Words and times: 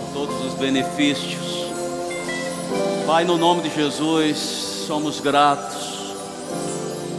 por 0.00 0.12
todos 0.12 0.46
os 0.46 0.54
benefícios. 0.54 1.66
Pai, 3.06 3.24
no 3.24 3.36
nome 3.36 3.62
de 3.62 3.74
Jesus, 3.74 4.38
somos 4.86 5.20
gratos 5.20 6.14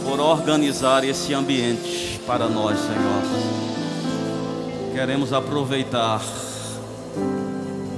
por 0.04 0.18
organizar 0.18 1.04
esse 1.04 1.32
ambiente 1.32 2.20
para 2.26 2.48
nós, 2.48 2.78
Senhor. 2.78 3.22
Queremos 4.92 5.32
aproveitar, 5.32 6.20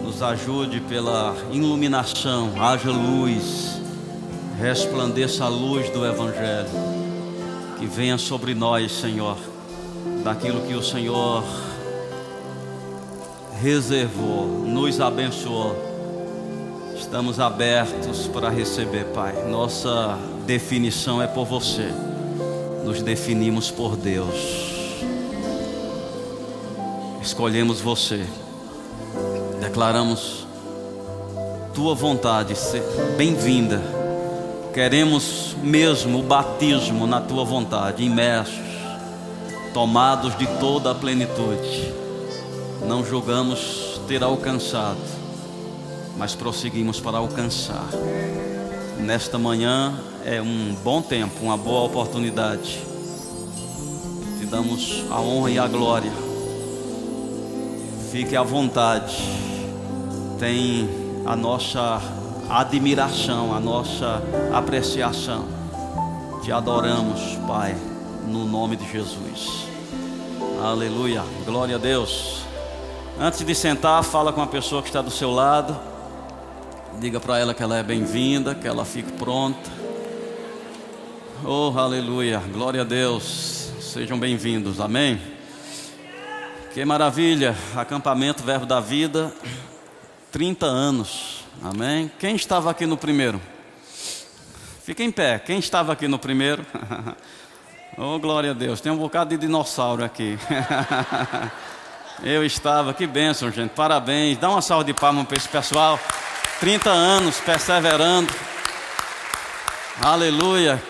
nos 0.02 0.22
ajude 0.22 0.80
pela 0.80 1.34
iluminação, 1.50 2.52
haja 2.60 2.90
luz, 2.90 3.80
resplandeça 4.58 5.44
a 5.44 5.48
luz 5.48 5.88
do 5.90 6.04
Evangelho, 6.06 6.68
que 7.78 7.86
venha 7.86 8.18
sobre 8.18 8.54
nós, 8.54 8.92
Senhor, 8.92 9.36
daquilo 10.22 10.60
que 10.62 10.74
o 10.74 10.82
Senhor 10.82 11.42
reservou, 13.64 14.46
nos 14.46 15.00
abençoou. 15.00 15.74
Estamos 16.94 17.40
abertos 17.40 18.26
para 18.26 18.50
receber, 18.50 19.06
Pai. 19.06 19.48
Nossa 19.48 20.18
definição 20.44 21.22
é 21.22 21.26
por 21.26 21.46
você. 21.46 21.88
Nos 22.84 23.00
definimos 23.00 23.70
por 23.70 23.96
Deus. 23.96 24.34
Escolhemos 27.22 27.80
você. 27.80 28.26
Declaramos 29.62 30.46
tua 31.72 31.94
vontade, 31.94 32.54
bem-vinda. 33.16 33.80
Queremos 34.74 35.56
mesmo 35.62 36.18
o 36.18 36.22
batismo 36.22 37.06
na 37.06 37.22
tua 37.22 37.46
vontade, 37.46 38.04
imersos, 38.04 38.60
tomados 39.72 40.36
de 40.36 40.46
toda 40.58 40.90
a 40.90 40.94
plenitude 40.94 42.03
não 42.82 43.04
julgamos 43.04 44.00
ter 44.06 44.22
alcançado, 44.22 44.98
mas 46.16 46.34
prosseguimos 46.34 47.00
para 47.00 47.18
alcançar. 47.18 47.88
Nesta 48.98 49.38
manhã 49.38 49.94
é 50.24 50.40
um 50.40 50.74
bom 50.82 51.02
tempo, 51.02 51.42
uma 51.42 51.56
boa 51.56 51.84
oportunidade. 51.84 52.80
Te 54.38 54.46
damos 54.46 55.04
a 55.10 55.20
honra 55.20 55.50
e 55.50 55.58
a 55.58 55.66
glória. 55.66 56.12
Fique 58.10 58.36
à 58.36 58.42
vontade. 58.42 59.16
Tem 60.38 60.88
a 61.26 61.34
nossa 61.34 62.00
admiração, 62.48 63.54
a 63.54 63.60
nossa 63.60 64.22
apreciação. 64.52 65.44
Te 66.42 66.52
adoramos, 66.52 67.20
Pai, 67.46 67.74
no 68.26 68.44
nome 68.44 68.76
de 68.76 68.90
Jesus. 68.90 69.66
Aleluia. 70.62 71.22
Glória 71.44 71.76
a 71.76 71.78
Deus. 71.78 72.43
Antes 73.18 73.44
de 73.44 73.54
sentar, 73.54 74.02
fala 74.02 74.32
com 74.32 74.42
a 74.42 74.46
pessoa 74.46 74.82
que 74.82 74.88
está 74.88 75.00
do 75.00 75.10
seu 75.10 75.30
lado. 75.30 75.78
Diga 76.98 77.20
para 77.20 77.38
ela 77.38 77.54
que 77.54 77.62
ela 77.62 77.78
é 77.78 77.82
bem-vinda, 77.82 78.56
que 78.56 78.66
ela 78.66 78.84
fique 78.84 79.12
pronta. 79.12 79.70
Oh, 81.44 81.72
aleluia. 81.78 82.42
Glória 82.52 82.80
a 82.80 82.84
Deus. 82.84 83.70
Sejam 83.80 84.18
bem-vindos. 84.18 84.80
Amém. 84.80 85.20
Que 86.72 86.84
maravilha. 86.84 87.54
Acampamento 87.76 88.42
Verbo 88.42 88.66
da 88.66 88.80
Vida. 88.80 89.32
30 90.32 90.66
anos. 90.66 91.44
Amém. 91.62 92.10
Quem 92.18 92.34
estava 92.34 92.68
aqui 92.68 92.84
no 92.84 92.96
primeiro? 92.96 93.40
Fica 94.82 95.04
em 95.04 95.12
pé. 95.12 95.38
Quem 95.38 95.60
estava 95.60 95.92
aqui 95.92 96.08
no 96.08 96.18
primeiro? 96.18 96.66
oh, 97.96 98.18
glória 98.18 98.50
a 98.50 98.54
Deus. 98.54 98.80
Tem 98.80 98.90
um 98.90 98.98
bocado 98.98 99.30
de 99.30 99.36
dinossauro 99.36 100.02
aqui. 100.04 100.36
Eu 102.22 102.44
estava, 102.44 102.94
que 102.94 103.06
bênção, 103.06 103.50
gente. 103.50 103.70
Parabéns. 103.70 104.38
Dá 104.38 104.48
uma 104.48 104.62
salva 104.62 104.84
de 104.84 104.94
palmas 104.94 105.26
para 105.26 105.36
esse 105.36 105.48
pessoal. 105.48 105.98
30 106.60 106.88
anos 106.88 107.40
perseverando. 107.40 108.32
Aleluia. 110.00 110.80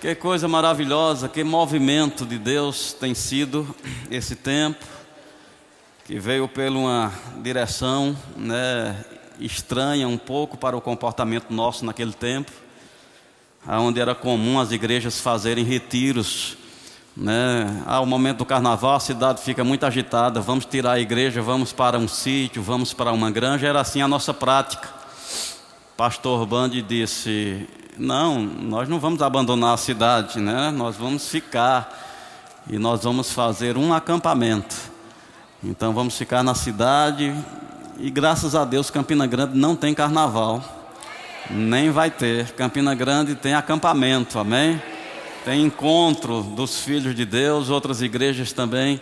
Que 0.00 0.14
coisa 0.14 0.46
maravilhosa, 0.46 1.28
que 1.28 1.42
movimento 1.42 2.24
de 2.24 2.38
Deus 2.38 2.92
tem 2.92 3.16
sido 3.16 3.74
esse 4.08 4.36
tempo, 4.36 4.78
que 6.04 6.20
veio 6.20 6.46
por 6.46 6.68
uma 6.68 7.12
direção 7.42 8.16
né, 8.36 9.04
estranha 9.40 10.06
um 10.06 10.16
pouco 10.16 10.56
para 10.56 10.76
o 10.76 10.80
comportamento 10.80 11.50
nosso 11.50 11.84
naquele 11.84 12.12
tempo, 12.12 12.52
onde 13.66 14.00
era 14.00 14.14
comum 14.14 14.60
as 14.60 14.70
igrejas 14.70 15.18
fazerem 15.20 15.64
retiros 15.64 16.56
né? 17.18 17.82
Ao 17.84 18.06
momento 18.06 18.38
do 18.38 18.44
carnaval 18.44 18.94
a 18.94 19.00
cidade 19.00 19.42
fica 19.42 19.64
muito 19.64 19.84
agitada, 19.84 20.40
vamos 20.40 20.64
tirar 20.64 20.92
a 20.92 21.00
igreja, 21.00 21.42
vamos 21.42 21.72
para 21.72 21.98
um 21.98 22.06
sítio, 22.06 22.62
vamos 22.62 22.92
para 22.92 23.12
uma 23.12 23.28
granja, 23.28 23.66
era 23.66 23.80
assim 23.80 24.00
a 24.00 24.06
nossa 24.06 24.32
prática. 24.32 24.88
Pastor 25.96 26.46
Band 26.46 26.70
disse: 26.86 27.68
Não, 27.98 28.40
nós 28.40 28.88
não 28.88 29.00
vamos 29.00 29.20
abandonar 29.20 29.74
a 29.74 29.76
cidade, 29.76 30.38
né? 30.38 30.70
nós 30.70 30.96
vamos 30.96 31.28
ficar 31.28 32.06
e 32.70 32.78
nós 32.78 33.02
vamos 33.02 33.32
fazer 33.32 33.76
um 33.76 33.92
acampamento. 33.92 34.76
Então 35.62 35.92
vamos 35.92 36.16
ficar 36.16 36.44
na 36.44 36.54
cidade 36.54 37.34
e 37.98 38.10
graças 38.10 38.54
a 38.54 38.64
Deus 38.64 38.90
Campina 38.90 39.26
Grande 39.26 39.58
não 39.58 39.74
tem 39.74 39.92
carnaval, 39.92 40.62
nem 41.50 41.90
vai 41.90 42.12
ter. 42.12 42.52
Campina 42.52 42.94
Grande 42.94 43.34
tem 43.34 43.54
acampamento, 43.54 44.38
amém? 44.38 44.80
Tem 45.44 45.62
encontro 45.62 46.42
dos 46.42 46.80
filhos 46.80 47.14
de 47.14 47.24
Deus, 47.24 47.70
outras 47.70 48.02
igrejas 48.02 48.52
também 48.52 49.00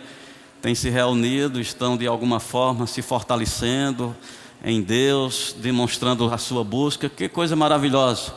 têm 0.61 0.75
se 0.75 0.89
reunido, 0.89 1.59
estão 1.59 1.97
de 1.97 2.07
alguma 2.07 2.39
forma 2.39 2.87
se 2.87 3.01
fortalecendo 3.01 4.15
em 4.63 4.81
Deus, 4.81 5.55
demonstrando 5.57 6.31
a 6.33 6.37
sua 6.37 6.63
busca. 6.63 7.09
Que 7.09 7.27
coisa 7.27 7.55
maravilhosa! 7.55 8.33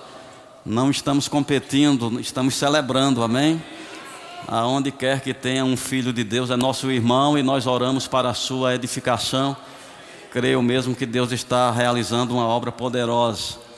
Não 0.64 0.90
estamos 0.90 1.26
competindo, 1.28 2.20
estamos 2.20 2.54
celebrando, 2.54 3.22
amém? 3.22 3.62
Aonde 4.46 4.90
quer 4.90 5.20
que 5.20 5.32
tenha 5.32 5.64
um 5.64 5.76
filho 5.76 6.12
de 6.12 6.24
Deus, 6.24 6.50
é 6.50 6.56
nosso 6.56 6.90
irmão 6.90 7.38
e 7.38 7.42
nós 7.42 7.66
oramos 7.66 8.06
para 8.06 8.30
a 8.30 8.34
sua 8.34 8.74
edificação. 8.74 9.56
Creio 10.30 10.62
mesmo 10.62 10.94
que 10.94 11.06
Deus 11.06 11.32
está 11.32 11.70
realizando 11.70 12.34
uma 12.34 12.46
obra 12.46 12.70
poderosa. 12.70 13.69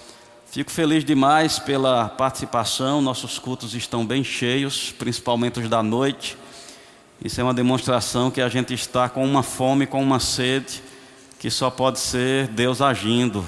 Fico 0.53 0.71
feliz 0.71 1.03
demais 1.03 1.59
pela 1.59 2.11
participação. 2.11 3.01
Nossos 3.01 3.39
cultos 3.39 3.73
estão 3.73 4.05
bem 4.05 4.23
cheios, 4.23 4.95
principalmente 4.99 5.59
os 5.59 5.67
da 5.67 5.83
noite. 5.83 6.37
Isso 7.25 7.41
é 7.41 7.43
uma 7.43 7.55
demonstração 7.55 8.31
que 8.31 8.39
a 8.39 8.51
gente 8.51 8.75
está 8.75 9.09
com 9.09 9.25
uma 9.25 9.43
fome, 9.43 9.87
com 9.87 10.03
uma 10.03 10.21
sede, 10.21 10.83
que 11.39 11.51
só 11.51 11.71
pode 11.71 12.01
ser 12.01 12.49
Deus 12.49 12.83
agindo. 12.83 13.43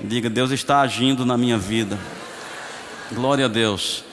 Diga, 0.00 0.28
Deus 0.28 0.50
está 0.50 0.80
agindo 0.80 1.24
na 1.24 1.38
minha 1.38 1.56
vida. 1.56 1.96
Glória 3.12 3.44
a 3.44 3.48
Deus. 3.48 4.04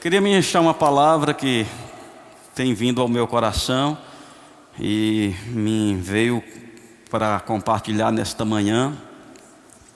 Queria 0.00 0.20
me 0.20 0.30
deixar 0.30 0.60
uma 0.60 0.74
palavra 0.74 1.34
que 1.34 1.66
tem 2.54 2.72
vindo 2.72 3.02
ao 3.02 3.08
meu 3.08 3.26
coração 3.26 3.98
e 4.78 5.34
me 5.48 5.96
veio 5.96 6.40
para 7.10 7.40
compartilhar 7.40 8.12
nesta 8.12 8.44
manhã. 8.44 8.96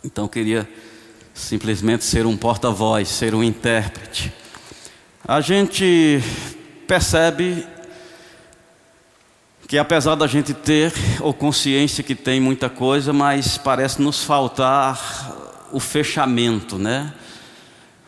Então 0.03 0.27
queria 0.27 0.69
simplesmente 1.38 2.04
ser 2.04 2.26
um 2.26 2.37
porta-voz, 2.37 3.09
ser 3.09 3.34
um 3.34 3.43
intérprete. 3.43 4.32
A 5.26 5.41
gente 5.41 6.21
percebe 6.87 7.65
que 9.69 9.78
apesar 9.78 10.16
da 10.16 10.27
gente 10.27 10.53
ter 10.53 10.93
ou 11.21 11.32
consciência 11.32 12.03
que 12.03 12.15
tem 12.15 12.41
muita 12.41 12.69
coisa, 12.69 13.12
mas 13.12 13.56
parece 13.56 14.03
nos 14.03 14.25
faltar 14.25 15.69
o 15.72 15.78
fechamento, 15.78 16.77
né? 16.77 17.15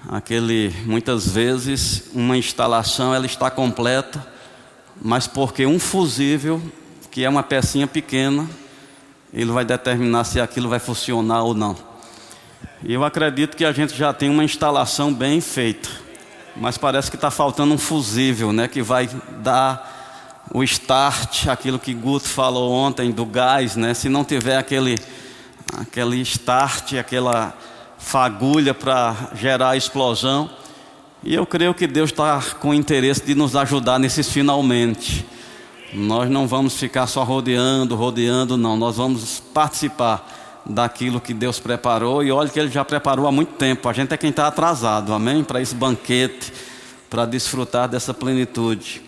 Aquele 0.09 0.75
muitas 0.85 1.29
vezes 1.29 2.11
uma 2.13 2.37
instalação 2.37 3.15
ela 3.15 3.27
está 3.27 3.51
completa, 3.51 4.27
mas 5.01 5.27
porque 5.27 5.67
um 5.67 5.79
fusível, 5.79 6.61
que 7.11 7.25
é 7.25 7.29
uma 7.29 7.43
pecinha 7.43 7.87
pequena, 7.87 8.49
ele 9.33 9.53
vai 9.53 9.65
determinar 9.65 10.25
se 10.25 10.41
aquilo 10.41 10.69
vai 10.69 10.79
funcionar 10.79 11.43
ou 11.43 11.55
não. 11.55 11.90
Eu 12.83 13.05
acredito 13.05 13.59
que 13.59 13.65
a 13.67 13.73
gente 13.73 13.95
já 13.95 14.11
tem 14.11 14.31
uma 14.31 14.43
instalação 14.43 15.13
bem 15.13 15.39
feita, 15.43 15.91
mas 16.57 16.79
parece 16.79 17.11
que 17.11 17.17
está 17.17 17.31
faltando 17.31 17.75
um 17.75 17.79
fusível, 17.79 18.55
né, 18.55 18.67
que 18.69 18.81
vai 18.81 19.07
dar 19.43 20.49
o 20.51 20.65
start, 20.65 21.47
aquilo 21.49 21.79
que 21.79 21.93
Guto 21.93 22.27
falou 22.27 22.73
ontem 22.73 23.11
do 23.11 23.27
gás, 23.27 23.77
né? 23.77 23.93
Se 23.93 24.09
não 24.09 24.25
tiver 24.25 24.57
aquele, 24.57 24.99
aquele 25.75 26.17
start, 26.23 26.95
aquela 26.95 27.55
fagulha 27.99 28.73
para 28.73 29.15
gerar 29.35 29.71
a 29.71 29.77
explosão, 29.77 30.51
e 31.23 31.35
eu 31.35 31.45
creio 31.45 31.75
que 31.75 31.87
Deus 31.87 32.11
está 32.11 32.43
com 32.61 32.73
interesse 32.73 33.23
de 33.23 33.35
nos 33.35 33.55
ajudar 33.55 33.99
nesses 33.99 34.31
finalmente. 34.31 35.27
Nós 35.93 36.31
não 36.31 36.49
vamos 36.49 36.77
ficar 36.77 37.07
só 37.07 37.25
rodeando, 37.25 37.95
rodeando, 37.95 38.57
não. 38.57 38.75
Nós 38.75 38.97
vamos 38.97 39.39
participar 39.39 40.40
daquilo 40.67 41.21
que 41.21 41.35
Deus 41.35 41.59
preparou 41.59 42.23
e 42.23 42.31
olha 42.31 42.49
que 42.49 42.59
Ele 42.59 42.71
já 42.71 42.85
preparou 42.85 43.27
há 43.27 43.33
muito 43.33 43.55
tempo. 43.55 43.89
A 43.89 43.93
gente 43.93 44.13
é 44.13 44.17
quem 44.17 44.31
está 44.31 44.47
atrasado, 44.47 45.13
amém? 45.13 45.43
Para 45.43 45.61
esse 45.61 45.75
banquete, 45.75 46.53
para 47.09 47.25
desfrutar 47.27 47.89
dessa 47.89 48.13
plenitude. 48.15 49.03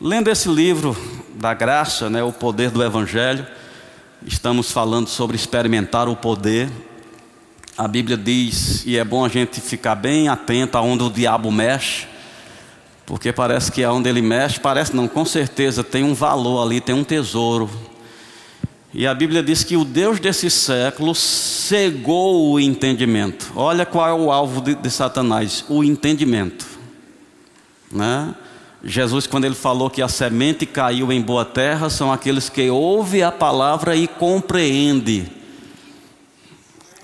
Lendo 0.00 0.28
esse 0.28 0.48
livro 0.48 0.96
da 1.34 1.52
graça, 1.54 2.08
né, 2.08 2.22
o 2.22 2.32
poder 2.32 2.70
do 2.70 2.82
Evangelho, 2.82 3.46
Estamos 4.26 4.70
falando 4.70 5.08
sobre 5.08 5.34
experimentar 5.34 6.06
o 6.06 6.14
poder. 6.14 6.70
A 7.76 7.88
Bíblia 7.88 8.18
diz, 8.18 8.84
e 8.84 8.98
é 8.98 9.02
bom 9.02 9.24
a 9.24 9.30
gente 9.30 9.62
ficar 9.62 9.94
bem 9.94 10.28
atento 10.28 10.76
aonde 10.76 11.04
o 11.04 11.10
diabo 11.10 11.50
mexe, 11.50 12.06
porque 13.06 13.32
parece 13.32 13.72
que 13.72 13.82
aonde 13.82 14.10
ele 14.10 14.20
mexe, 14.20 14.60
parece 14.60 14.94
não, 14.94 15.08
com 15.08 15.24
certeza 15.24 15.82
tem 15.82 16.04
um 16.04 16.12
valor 16.12 16.62
ali, 16.62 16.82
tem 16.82 16.94
um 16.94 17.02
tesouro. 17.02 17.70
E 18.92 19.06
a 19.06 19.14
Bíblia 19.14 19.42
diz 19.42 19.62
que 19.62 19.76
o 19.76 19.84
Deus 19.84 20.18
desse 20.18 20.50
século 20.50 21.14
cegou 21.14 22.50
o 22.50 22.58
entendimento. 22.58 23.52
Olha 23.54 23.86
qual 23.86 24.08
é 24.08 24.12
o 24.12 24.32
alvo 24.32 24.60
de, 24.60 24.74
de 24.74 24.90
Satanás: 24.90 25.64
o 25.68 25.84
entendimento. 25.84 26.66
Né? 27.90 28.34
Jesus, 28.82 29.26
quando 29.26 29.44
ele 29.44 29.54
falou 29.54 29.88
que 29.88 30.02
a 30.02 30.08
semente 30.08 30.66
caiu 30.66 31.12
em 31.12 31.20
boa 31.20 31.44
terra, 31.44 31.88
são 31.88 32.12
aqueles 32.12 32.48
que 32.48 32.68
ouvem 32.68 33.22
a 33.22 33.30
palavra 33.30 33.94
e 33.94 34.08
compreendem. 34.08 35.28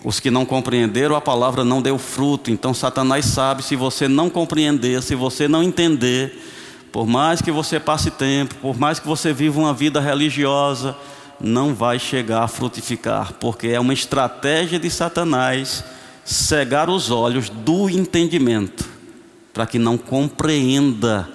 Os 0.03 0.19
que 0.19 0.31
não 0.31 0.45
compreenderam, 0.45 1.15
a 1.17 1.21
palavra 1.21 1.65
não 1.65 1.83
deu 1.83 1.99
fruto. 1.99 2.51
Então, 2.51 2.75
Satanás 2.75 3.27
sabe: 3.27 3.63
se 3.63 3.77
você 3.77 4.09
não 4.09 4.29
compreender, 4.29 5.03
se 5.05 5.15
você 5.15 5.47
não 5.47 5.63
entender, 5.63 6.37
por 6.91 7.07
mais 7.07 7.41
que 7.41 7.53
você 7.53 7.79
passe 7.79 8.11
tempo, 8.11 8.57
por 8.57 8.77
mais 8.77 8.99
que 8.99 9.07
você 9.07 9.33
viva 9.33 9.61
uma 9.61 9.73
vida 9.73 10.01
religiosa, 10.01 10.97
não 11.41 11.75
vai 11.75 11.99
chegar 11.99 12.43
a 12.43 12.49
frutificar, 12.49 13.35
porque 13.35 13.69
é 13.69 13.81
uma 13.81 13.95
estratégia 13.95 14.79
de 14.79 14.91
Satanás 14.91 15.85
cegar 16.25 16.91
os 16.91 17.11
olhos 17.11 17.49
do 17.49 17.89
entendimento, 17.89 18.89
para 19.53 19.67
que 19.67 19.79
não 19.79 19.97
compreenda 19.97 21.29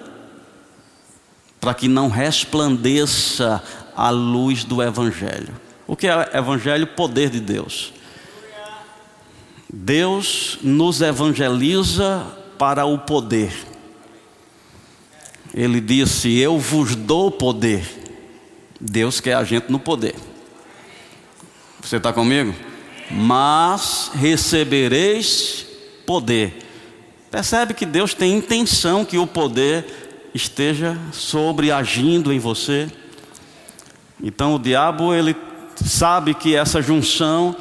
para 1.61 1.75
que 1.75 1.87
não 1.87 2.09
resplandeça 2.09 3.63
a 3.95 4.09
luz 4.09 4.63
do 4.63 4.81
Evangelho. 4.81 5.53
O 5.85 5.95
que 5.95 6.07
é 6.07 6.31
Evangelho? 6.33 6.87
Poder 6.87 7.29
de 7.29 7.39
Deus. 7.39 7.93
Deus 9.71 10.57
nos 10.63 11.01
evangeliza 11.01 12.25
para 12.57 12.83
o 12.85 12.97
poder. 12.97 13.53
Ele 15.53 15.79
disse: 15.79 16.35
Eu 16.35 16.57
vos 16.57 16.95
dou 16.95 17.29
poder. 17.29 18.00
Deus 18.81 19.19
quer 19.19 19.35
a 19.35 19.43
gente 19.43 19.71
no 19.71 19.79
poder. 19.79 20.15
Você 21.79 21.97
está 21.97 22.11
comigo? 22.11 22.55
Mas 23.11 24.09
recebereis 24.15 25.67
poder. 26.05 26.65
Percebe 27.29 27.75
que 27.75 27.85
Deus 27.85 28.15
tem 28.15 28.35
intenção 28.35 29.05
que 29.05 29.19
o 29.19 29.27
poder 29.27 30.29
esteja 30.33 30.97
sobreagindo 31.11 32.33
em 32.33 32.39
você. 32.39 32.91
Então 34.21 34.55
o 34.55 34.59
diabo 34.59 35.13
ele 35.13 35.35
sabe 35.75 36.33
que 36.33 36.55
essa 36.55 36.81
junção 36.81 37.55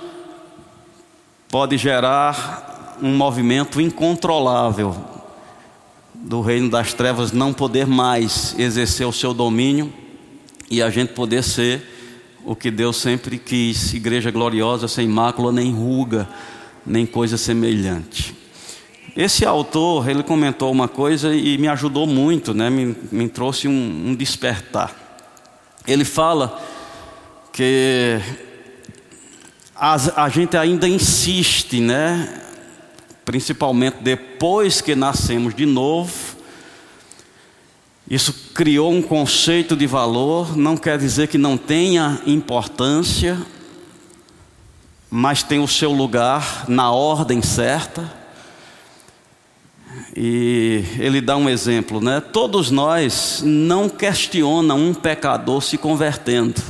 pode 1.50 1.76
gerar 1.76 2.96
um 3.02 3.14
movimento 3.14 3.80
incontrolável 3.80 4.96
do 6.14 6.40
reino 6.40 6.70
das 6.70 6.94
trevas 6.94 7.30
não 7.30 7.52
poder 7.52 7.86
mais 7.86 8.58
exercer 8.58 9.06
o 9.06 9.12
seu 9.12 9.34
domínio 9.34 9.92
e 10.70 10.80
a 10.80 10.88
gente 10.88 11.12
poder 11.12 11.42
ser 11.42 11.82
o 12.44 12.54
que 12.54 12.70
Deus 12.70 12.96
sempre 12.96 13.38
quis, 13.38 13.92
igreja 13.92 14.30
gloriosa, 14.30 14.86
sem 14.88 15.08
mácula 15.08 15.52
nem 15.52 15.72
ruga, 15.72 16.28
nem 16.86 17.04
coisa 17.04 17.36
semelhante. 17.36 18.34
Esse 19.16 19.44
autor, 19.44 20.08
ele 20.08 20.22
comentou 20.22 20.70
uma 20.70 20.86
coisa 20.86 21.34
e 21.34 21.58
me 21.58 21.66
ajudou 21.68 22.06
muito, 22.06 22.54
né? 22.54 22.70
me, 22.70 22.96
me 23.10 23.28
trouxe 23.28 23.66
um, 23.66 24.04
um 24.06 24.14
despertar. 24.14 24.94
Ele 25.86 26.04
fala 26.04 26.62
que 27.52 28.20
a, 29.74 30.24
a 30.24 30.28
gente 30.28 30.56
ainda 30.56 30.88
insiste, 30.88 31.80
né? 31.80 32.40
principalmente 33.24 33.98
depois 34.00 34.80
que 34.80 34.94
nascemos 34.94 35.54
de 35.54 35.66
novo, 35.66 36.29
isso 38.10 38.50
criou 38.52 38.92
um 38.92 39.00
conceito 39.00 39.76
de 39.76 39.86
valor, 39.86 40.56
não 40.56 40.76
quer 40.76 40.98
dizer 40.98 41.28
que 41.28 41.38
não 41.38 41.56
tenha 41.56 42.20
importância, 42.26 43.40
mas 45.08 45.44
tem 45.44 45.60
o 45.60 45.68
seu 45.68 45.92
lugar 45.92 46.64
na 46.66 46.90
ordem 46.90 47.40
certa. 47.40 48.12
E 50.16 50.84
ele 50.98 51.20
dá 51.20 51.36
um 51.36 51.48
exemplo, 51.48 52.00
né? 52.00 52.20
Todos 52.20 52.72
nós 52.72 53.42
não 53.44 53.88
questionam 53.88 54.76
um 54.76 54.92
pecador 54.92 55.62
se 55.62 55.78
convertendo. 55.78 56.60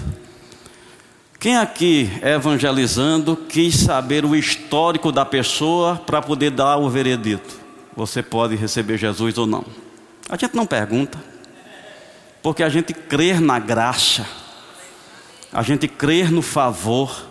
Quem 1.38 1.56
aqui 1.56 2.10
evangelizando 2.22 3.34
quis 3.34 3.76
saber 3.76 4.26
o 4.26 4.36
histórico 4.36 5.10
da 5.10 5.24
pessoa 5.24 5.96
para 5.96 6.20
poder 6.20 6.50
dar 6.50 6.76
o 6.76 6.90
veredito? 6.90 7.58
Você 7.96 8.22
pode 8.22 8.56
receber 8.56 8.98
Jesus 8.98 9.38
ou 9.38 9.46
não? 9.46 9.64
A 10.30 10.36
gente 10.36 10.54
não 10.54 10.64
pergunta, 10.64 11.18
porque 12.42 12.62
a 12.62 12.68
gente 12.68 12.94
crê 12.94 13.40
na 13.40 13.58
graça, 13.58 14.24
a 15.52 15.62
gente 15.62 15.88
crê 15.88 16.24
no 16.24 16.40
favor 16.40 17.30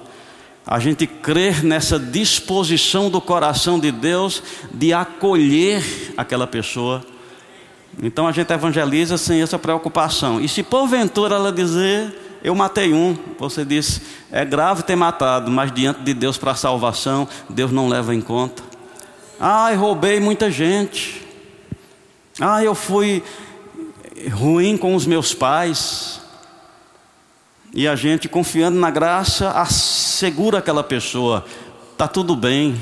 a 0.71 0.77
gente 0.77 1.07
crer 1.07 1.63
nessa 1.63 1.97
disposição 1.97 3.09
do 3.09 3.19
coração 3.19 3.79
de 3.79 3.91
Deus 3.91 4.43
de 4.71 4.93
acolher 4.93 5.83
aquela 6.15 6.45
pessoa. 6.45 7.03
Então 8.03 8.27
a 8.27 8.31
gente 8.31 8.53
evangeliza 8.53 9.17
sem 9.17 9.41
essa 9.41 9.57
preocupação. 9.57 10.39
E 10.39 10.47
se 10.47 10.61
porventura 10.61 11.37
ela 11.37 11.51
dizer, 11.51 12.39
eu 12.43 12.53
matei 12.53 12.93
um, 12.93 13.17
você 13.39 13.65
disse, 13.65 14.03
é 14.31 14.45
grave 14.45 14.83
ter 14.83 14.95
matado, 14.95 15.49
mas 15.49 15.71
diante 15.71 16.01
de 16.01 16.13
Deus 16.13 16.37
para 16.37 16.53
salvação, 16.53 17.27
Deus 17.49 17.71
não 17.71 17.87
leva 17.87 18.13
em 18.13 18.21
conta. 18.21 18.61
Eu 19.71 19.79
roubei 19.79 20.19
muita 20.19 20.51
gente. 20.51 21.28
Ah, 22.39 22.63
eu 22.63 22.73
fui 22.73 23.23
ruim 24.31 24.77
com 24.77 24.95
os 24.95 25.05
meus 25.05 25.33
pais. 25.33 26.21
E 27.73 27.87
a 27.87 27.95
gente, 27.95 28.27
confiando 28.27 28.79
na 28.79 28.89
graça, 28.89 29.51
assegura 29.51 30.59
aquela 30.59 30.83
pessoa: 30.83 31.45
está 31.91 32.07
tudo 32.07 32.35
bem, 32.35 32.79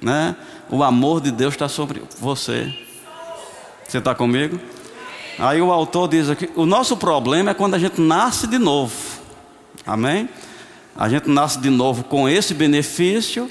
né? 0.00 0.36
o 0.70 0.82
amor 0.82 1.20
de 1.20 1.30
Deus 1.30 1.54
está 1.54 1.68
sobre 1.68 2.02
você. 2.20 2.72
Você 3.86 3.98
está 3.98 4.14
comigo? 4.14 4.58
Aí 5.38 5.60
o 5.60 5.72
autor 5.72 6.08
diz 6.08 6.28
aqui: 6.28 6.50
o 6.54 6.66
nosso 6.66 6.96
problema 6.96 7.50
é 7.50 7.54
quando 7.54 7.74
a 7.74 7.78
gente 7.78 8.00
nasce 8.00 8.46
de 8.46 8.58
novo. 8.58 8.94
Amém? 9.86 10.28
A 10.96 11.08
gente 11.08 11.28
nasce 11.28 11.58
de 11.60 11.70
novo 11.70 12.04
com 12.04 12.28
esse 12.28 12.54
benefício, 12.54 13.50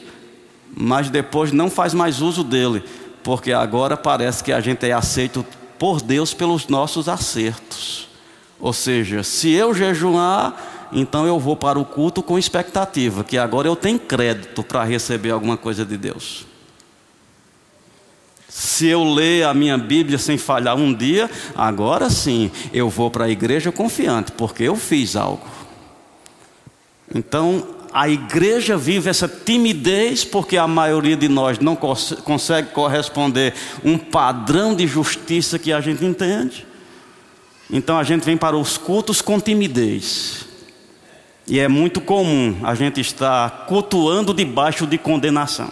mas 0.76 1.10
depois 1.10 1.52
não 1.52 1.70
faz 1.70 1.94
mais 1.94 2.22
uso 2.22 2.44
dele, 2.44 2.84
porque 3.26 3.52
agora 3.52 3.98
parece 3.98 4.44
que 4.44 4.52
a 4.54 4.62
gente 4.62 4.88
é 4.88 4.92
aceito 4.92 5.44
por 5.80 6.00
Deus 6.00 6.32
pelos 6.32 6.68
nossos 6.68 7.10
acertos. 7.10 8.08
Ou 8.60 8.72
seja, 8.72 9.24
se 9.24 9.52
eu 9.52 9.74
jejuar, 9.74 10.88
então 10.94 11.26
eu 11.26 11.40
vou 11.40 11.56
para 11.56 11.80
o 11.80 11.84
culto 11.84 12.22
com 12.22 12.38
expectativa, 12.38 13.24
que 13.24 13.36
agora 13.36 13.68
eu 13.68 13.76
tenho 13.76 13.98
crédito 13.98 14.62
para 14.62 14.84
receber 14.84 15.32
alguma 15.32 15.58
coisa 15.58 15.84
de 15.84 15.98
Deus. 15.98 16.46
Se 18.48 18.86
eu 18.86 19.04
ler 19.04 19.44
a 19.46 19.56
minha 19.56 19.76
Bíblia 19.76 20.20
sem 20.20 20.38
falhar 20.38 20.76
um 20.76 20.94
dia, 20.94 21.28
agora 21.56 22.12
sim 22.12 22.52
eu 22.72 22.92
vou 22.92 23.10
para 23.10 23.26
a 23.26 23.30
igreja 23.30 23.72
confiante, 23.72 24.34
porque 24.34 24.62
eu 24.62 24.76
fiz 24.76 25.16
algo. 25.16 25.48
Então, 27.14 27.75
a 27.96 28.10
igreja 28.10 28.76
vive 28.76 29.10
essa 29.10 29.26
timidez 29.26 30.26
porque 30.26 30.58
a 30.58 30.68
maioria 30.68 31.16
de 31.16 31.30
nós 31.30 31.60
não 31.60 31.78
cons 31.78 32.14
consegue 32.26 32.72
corresponder 32.72 33.54
um 33.86 33.98
padrão 33.98 34.76
de 34.76 34.86
justiça 34.86 35.58
que 35.58 35.72
a 35.72 35.80
gente 35.80 36.04
entende. 36.04 36.68
Então 37.72 37.98
a 37.98 38.04
gente 38.04 38.26
vem 38.26 38.36
para 38.36 38.58
os 38.58 38.78
cultos 38.78 39.22
com 39.22 39.40
timidez. 39.40 40.46
E 41.48 41.58
é 41.58 41.70
muito 41.70 42.02
comum 42.02 42.60
a 42.64 42.76
gente 42.76 43.00
estar 43.00 43.66
cultuando 43.66 44.34
debaixo 44.34 44.86
de 44.86 44.98
condenação. 44.98 45.72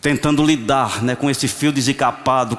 Tentando 0.00 0.44
lidar 0.44 1.02
né, 1.02 1.16
com 1.16 1.28
esse 1.28 1.48
fio 1.48 1.72
desencapado, 1.72 2.56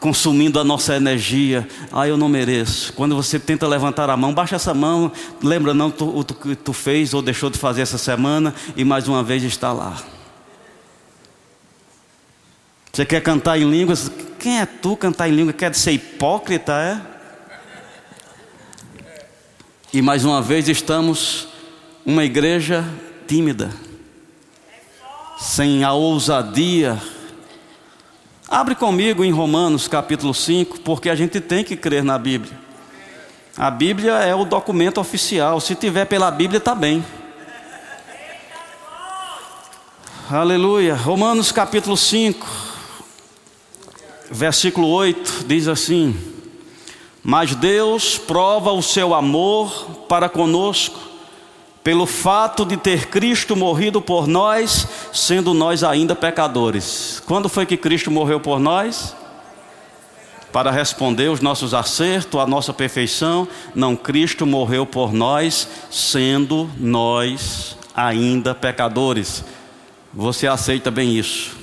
consumindo 0.00 0.60
a 0.60 0.64
nossa 0.64 0.96
energia. 0.96 1.66
Ah, 1.92 2.06
eu 2.06 2.16
não 2.16 2.28
mereço. 2.28 2.92
Quando 2.92 3.16
você 3.16 3.38
tenta 3.38 3.66
levantar 3.66 4.10
a 4.10 4.16
mão, 4.16 4.32
baixa 4.32 4.56
essa 4.56 4.74
mão, 4.74 5.10
lembra 5.42 5.72
não 5.74 5.88
o 5.88 6.24
que 6.24 6.54
tu 6.54 6.72
fez 6.72 7.14
ou 7.14 7.22
deixou 7.22 7.50
de 7.50 7.58
fazer 7.58 7.82
essa 7.82 7.98
semana 7.98 8.54
e 8.76 8.84
mais 8.84 9.08
uma 9.08 9.22
vez 9.22 9.42
está 9.42 9.72
lá. 9.72 9.96
Você 12.92 13.04
quer 13.04 13.20
cantar 13.20 13.58
em 13.58 13.68
línguas? 13.68 14.10
Quem 14.38 14.60
é 14.60 14.66
tu 14.66 14.96
cantar 14.96 15.28
em 15.28 15.32
língua? 15.32 15.52
Quer 15.52 15.74
ser 15.74 15.92
hipócrita, 15.92 16.72
é? 16.72 17.16
E 19.92 20.02
mais 20.02 20.24
uma 20.24 20.42
vez 20.42 20.68
estamos 20.68 21.48
uma 22.04 22.24
igreja 22.24 22.84
tímida, 23.26 23.70
sem 25.38 25.84
a 25.84 25.92
ousadia. 25.92 27.00
Abre 28.48 28.76
comigo 28.76 29.24
em 29.24 29.32
Romanos 29.32 29.88
capítulo 29.88 30.32
5, 30.32 30.78
porque 30.80 31.10
a 31.10 31.16
gente 31.16 31.40
tem 31.40 31.64
que 31.64 31.76
crer 31.76 32.04
na 32.04 32.16
Bíblia. 32.16 32.56
A 33.56 33.68
Bíblia 33.72 34.12
é 34.18 34.36
o 34.36 34.44
documento 34.44 35.00
oficial. 35.00 35.60
Se 35.60 35.74
tiver 35.74 36.04
pela 36.04 36.30
Bíblia, 36.30 36.58
está 36.58 36.72
bem. 36.72 37.04
Aleluia. 40.30 40.94
Romanos 40.94 41.50
capítulo 41.50 41.96
5, 41.96 42.46
versículo 44.30 44.86
8 44.90 45.44
diz 45.48 45.66
assim: 45.66 46.16
Mas 47.24 47.52
Deus 47.52 48.16
prova 48.16 48.70
o 48.70 48.80
seu 48.80 49.12
amor 49.12 50.04
para 50.08 50.28
conosco, 50.28 51.00
pelo 51.86 52.04
fato 52.04 52.64
de 52.64 52.76
ter 52.76 53.06
Cristo 53.06 53.54
morrido 53.54 54.02
por 54.02 54.26
nós, 54.26 54.88
sendo 55.12 55.54
nós 55.54 55.84
ainda 55.84 56.16
pecadores. 56.16 57.22
Quando 57.24 57.48
foi 57.48 57.64
que 57.64 57.76
Cristo 57.76 58.10
morreu 58.10 58.40
por 58.40 58.58
nós? 58.58 59.14
para 60.52 60.70
responder 60.70 61.28
os 61.28 61.40
nossos 61.40 61.74
acertos, 61.74 62.40
a 62.40 62.46
nossa 62.46 62.72
perfeição. 62.72 63.46
Não, 63.74 63.94
Cristo 63.94 64.46
morreu 64.46 64.84
por 64.86 65.12
nós, 65.12 65.68
sendo 65.90 66.68
nós 66.76 67.76
ainda 67.94 68.52
pecadores. 68.52 69.44
Você 70.12 70.46
aceita 70.48 70.90
bem 70.90 71.16
isso? 71.16 71.56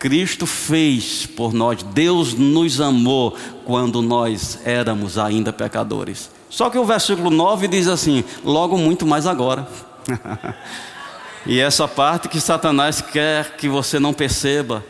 Cristo 0.00 0.46
fez 0.46 1.26
por 1.26 1.52
nós, 1.52 1.82
Deus 1.82 2.34
nos 2.34 2.80
amou 2.80 3.36
quando 3.64 4.02
nós 4.02 4.58
éramos 4.64 5.16
ainda 5.16 5.52
pecadores. 5.52 6.30
Só 6.52 6.68
que 6.68 6.76
o 6.76 6.84
versículo 6.84 7.30
9 7.30 7.66
diz 7.66 7.88
assim: 7.88 8.22
logo 8.44 8.76
muito 8.76 9.06
mais 9.06 9.26
agora. 9.26 9.66
e 11.46 11.58
essa 11.58 11.88
parte 11.88 12.28
que 12.28 12.38
Satanás 12.38 13.00
quer 13.00 13.56
que 13.56 13.70
você 13.70 13.98
não 13.98 14.12
perceba, 14.12 14.84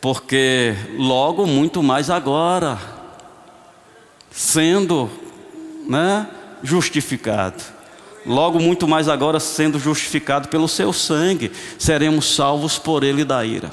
porque 0.00 0.74
logo 0.96 1.46
muito 1.46 1.82
mais 1.82 2.08
agora, 2.08 2.78
sendo 4.30 5.10
né, 5.86 6.26
justificado, 6.62 7.62
logo 8.24 8.58
muito 8.58 8.88
mais 8.88 9.10
agora 9.10 9.38
sendo 9.38 9.78
justificado 9.78 10.48
pelo 10.48 10.68
seu 10.68 10.90
sangue, 10.90 11.52
seremos 11.78 12.34
salvos 12.34 12.78
por 12.78 13.04
ele 13.04 13.26
da 13.26 13.44
ira. 13.44 13.70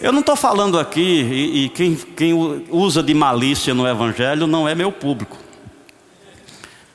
Eu 0.00 0.12
não 0.12 0.20
estou 0.20 0.36
falando 0.36 0.78
aqui, 0.78 1.00
e, 1.00 1.64
e 1.64 1.68
quem, 1.70 1.96
quem 1.96 2.32
usa 2.70 3.02
de 3.02 3.12
malícia 3.12 3.74
no 3.74 3.86
Evangelho 3.86 4.46
não 4.46 4.68
é 4.68 4.74
meu 4.74 4.92
público. 4.92 5.36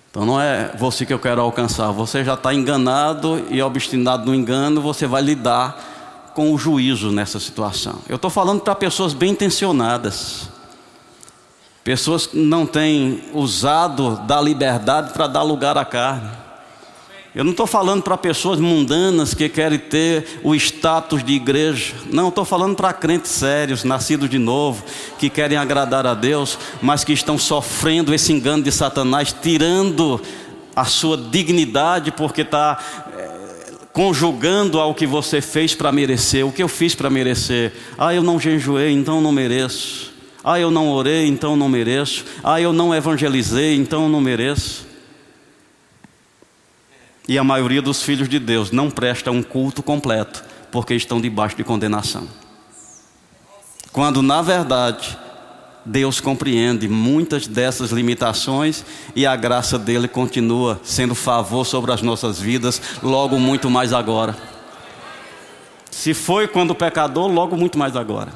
Então 0.09 0.25
não 0.25 0.39
é 0.39 0.71
você 0.77 1.05
que 1.05 1.13
eu 1.13 1.19
quero 1.19 1.41
alcançar. 1.41 1.91
Você 1.91 2.23
já 2.23 2.35
está 2.35 2.53
enganado 2.53 3.45
e 3.49 3.61
obstinado 3.61 4.25
no 4.25 4.33
engano, 4.33 4.79
você 4.79 5.05
vai 5.05 5.21
lidar 5.21 6.31
com 6.33 6.53
o 6.53 6.57
juízo 6.57 7.11
nessa 7.11 7.39
situação. 7.39 7.99
Eu 8.07 8.15
estou 8.15 8.29
falando 8.29 8.61
para 8.61 8.73
pessoas 8.73 9.13
bem 9.13 9.31
intencionadas, 9.31 10.49
pessoas 11.83 12.25
que 12.25 12.37
não 12.37 12.65
têm 12.65 13.23
usado 13.33 14.17
da 14.27 14.39
liberdade 14.39 15.11
para 15.11 15.27
dar 15.27 15.41
lugar 15.41 15.77
à 15.77 15.83
carne. 15.83 16.42
Eu 17.35 17.43
não 17.43 17.49
estou 17.49 17.65
falando 17.65 18.03
para 18.03 18.15
pessoas 18.15 18.59
mundanas 18.59 19.33
que 19.33 19.49
querem 19.49 19.79
ter 19.79 20.39
o 20.43 20.53
status 20.53 21.23
de 21.23 21.33
igreja. 21.33 21.95
Não, 22.11 22.29
estou 22.29 22.45
falando 22.45 22.75
para 22.75 22.93
crentes 22.93 23.31
sérios, 23.31 23.83
nascidos 23.83 24.29
de 24.29 24.37
novo, 24.37 24.83
que 25.17 25.31
querem 25.31 25.57
agradar 25.57 26.05
a 26.05 26.13
Deus, 26.13 26.59
mas 26.79 27.03
que 27.03 27.11
estão 27.11 27.35
sofrendo 27.35 28.13
esse 28.13 28.31
engano 28.31 28.61
de 28.61 28.71
Satanás, 28.71 29.35
tirando 29.41 30.21
a 30.75 30.85
sua 30.85 31.17
dignidade, 31.17 32.11
porque 32.11 32.41
está 32.41 32.77
conjugando 33.91 34.79
ao 34.79 34.93
que 34.93 35.07
você 35.07 35.41
fez 35.41 35.73
para 35.73 35.91
merecer. 35.91 36.45
O 36.45 36.51
que 36.51 36.61
eu 36.61 36.67
fiz 36.67 36.93
para 36.93 37.09
merecer? 37.09 37.73
Ah, 37.97 38.13
eu 38.13 38.21
não 38.21 38.39
jejuei, 38.39 38.91
então 38.91 39.21
não 39.21 39.31
mereço. 39.31 40.13
Ah, 40.43 40.59
eu 40.59 40.69
não 40.69 40.91
orei, 40.91 41.25
então 41.25 41.55
não 41.55 41.67
mereço. 41.67 42.25
Ah, 42.43 42.61
eu 42.61 42.71
não 42.71 42.93
evangelizei, 42.93 43.75
então 43.75 44.07
não 44.07 44.21
mereço. 44.21 44.92
E 47.27 47.37
a 47.37 47.43
maioria 47.43 47.81
dos 47.81 48.01
filhos 48.01 48.27
de 48.27 48.39
Deus 48.39 48.71
não 48.71 48.89
presta 48.89 49.31
um 49.31 49.41
culto 49.41 49.81
completo, 49.81 50.43
porque 50.71 50.93
estão 50.93 51.21
debaixo 51.21 51.55
de 51.55 51.63
condenação. 51.63 52.27
Quando 53.91 54.21
na 54.21 54.41
verdade 54.41 55.17
Deus 55.85 56.19
compreende 56.19 56.87
muitas 56.87 57.45
dessas 57.47 57.91
limitações 57.91 58.85
e 59.15 59.25
a 59.25 59.35
graça 59.35 59.77
dele 59.77 60.07
continua 60.07 60.79
sendo 60.83 61.13
favor 61.13 61.65
sobre 61.65 61.91
as 61.91 62.01
nossas 62.01 62.39
vidas, 62.39 62.81
logo 63.01 63.37
muito 63.37 63.69
mais 63.69 63.93
agora. 63.93 64.35
Se 65.91 66.13
foi 66.13 66.47
quando 66.47 66.73
pecador, 66.73 67.27
logo 67.27 67.55
muito 67.55 67.77
mais 67.77 67.95
agora. 67.95 68.33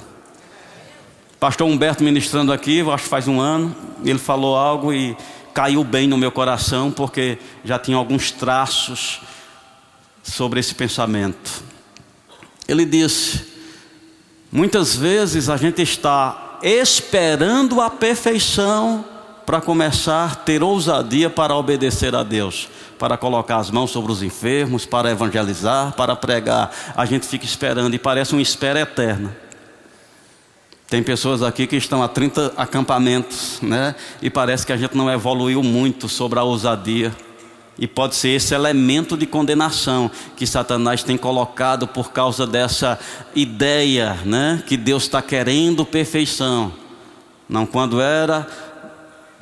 Pastor 1.39 1.67
Humberto 1.67 2.03
ministrando 2.03 2.51
aqui, 2.51 2.81
acho 2.81 3.03
que 3.03 3.09
faz 3.09 3.27
um 3.27 3.39
ano, 3.39 3.75
ele 4.03 4.19
falou 4.19 4.55
algo 4.55 4.91
e 4.91 5.15
caiu 5.57 5.83
bem 5.83 6.07
no 6.07 6.19
meu 6.19 6.31
coração, 6.31 6.91
porque 6.91 7.39
já 7.65 7.79
tinha 7.79 7.97
alguns 7.97 8.29
traços 8.29 9.21
sobre 10.21 10.59
esse 10.59 10.75
pensamento. 10.75 11.63
Ele 12.67 12.85
disse: 12.85 13.43
muitas 14.51 14.95
vezes 14.95 15.49
a 15.49 15.57
gente 15.57 15.81
está 15.81 16.59
esperando 16.61 17.81
a 17.81 17.89
perfeição 17.89 19.03
para 19.47 19.59
começar 19.59 20.31
a 20.31 20.35
ter 20.35 20.61
ousadia 20.61 21.27
para 21.27 21.55
obedecer 21.55 22.13
a 22.13 22.21
Deus, 22.21 22.69
para 22.99 23.17
colocar 23.17 23.57
as 23.57 23.71
mãos 23.71 23.89
sobre 23.89 24.11
os 24.11 24.21
enfermos, 24.21 24.85
para 24.85 25.09
evangelizar, 25.09 25.91
para 25.93 26.15
pregar. 26.15 26.69
A 26.95 27.03
gente 27.03 27.25
fica 27.25 27.45
esperando 27.45 27.95
e 27.95 27.97
parece 27.97 28.33
uma 28.33 28.43
espera 28.43 28.81
eterna. 28.81 29.35
Tem 30.89 31.03
pessoas 31.03 31.43
aqui 31.43 31.67
que 31.67 31.75
estão 31.75 32.01
há 32.01 32.07
30 32.07 32.53
acampamentos, 32.55 33.59
né? 33.61 33.93
E 34.21 34.29
parece 34.29 34.65
que 34.65 34.71
a 34.71 34.77
gente 34.77 34.95
não 34.95 35.11
evoluiu 35.11 35.61
muito 35.61 36.07
sobre 36.07 36.39
a 36.39 36.43
ousadia. 36.43 37.13
E 37.77 37.85
pode 37.85 38.15
ser 38.15 38.29
esse 38.29 38.55
elemento 38.55 39.17
de 39.17 39.25
condenação 39.25 40.09
que 40.37 40.47
Satanás 40.47 41.03
tem 41.03 41.17
colocado 41.17 41.87
por 41.87 42.11
causa 42.11 42.47
dessa 42.47 42.97
ideia, 43.35 44.17
né? 44.23 44.63
Que 44.65 44.77
Deus 44.77 45.03
está 45.03 45.21
querendo 45.21 45.85
perfeição. 45.85 46.71
Não 47.49 47.65
quando 47.65 47.99
era, 47.99 48.47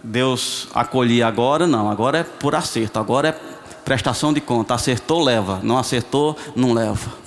Deus 0.04 0.68
acolhia 0.74 1.28
agora, 1.28 1.68
não. 1.68 1.92
Agora 1.92 2.18
é 2.18 2.24
por 2.24 2.56
acerto, 2.56 2.98
agora 2.98 3.30
é 3.30 3.32
prestação 3.86 4.34
de 4.34 4.42
conta. 4.42 4.74
Acertou, 4.74 5.24
leva. 5.24 5.60
Não 5.62 5.78
acertou, 5.78 6.36
não 6.56 6.74
leva. 6.74 7.25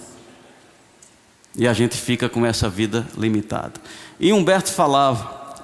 E 1.59 1.67
a 1.67 1.73
gente 1.73 1.97
fica 1.97 2.29
com 2.29 2.47
essa 2.47 2.69
vida 2.69 3.05
limitada. 3.19 3.75
E 4.21 4.33
Humberto 4.33 4.71
falava, 4.71 5.57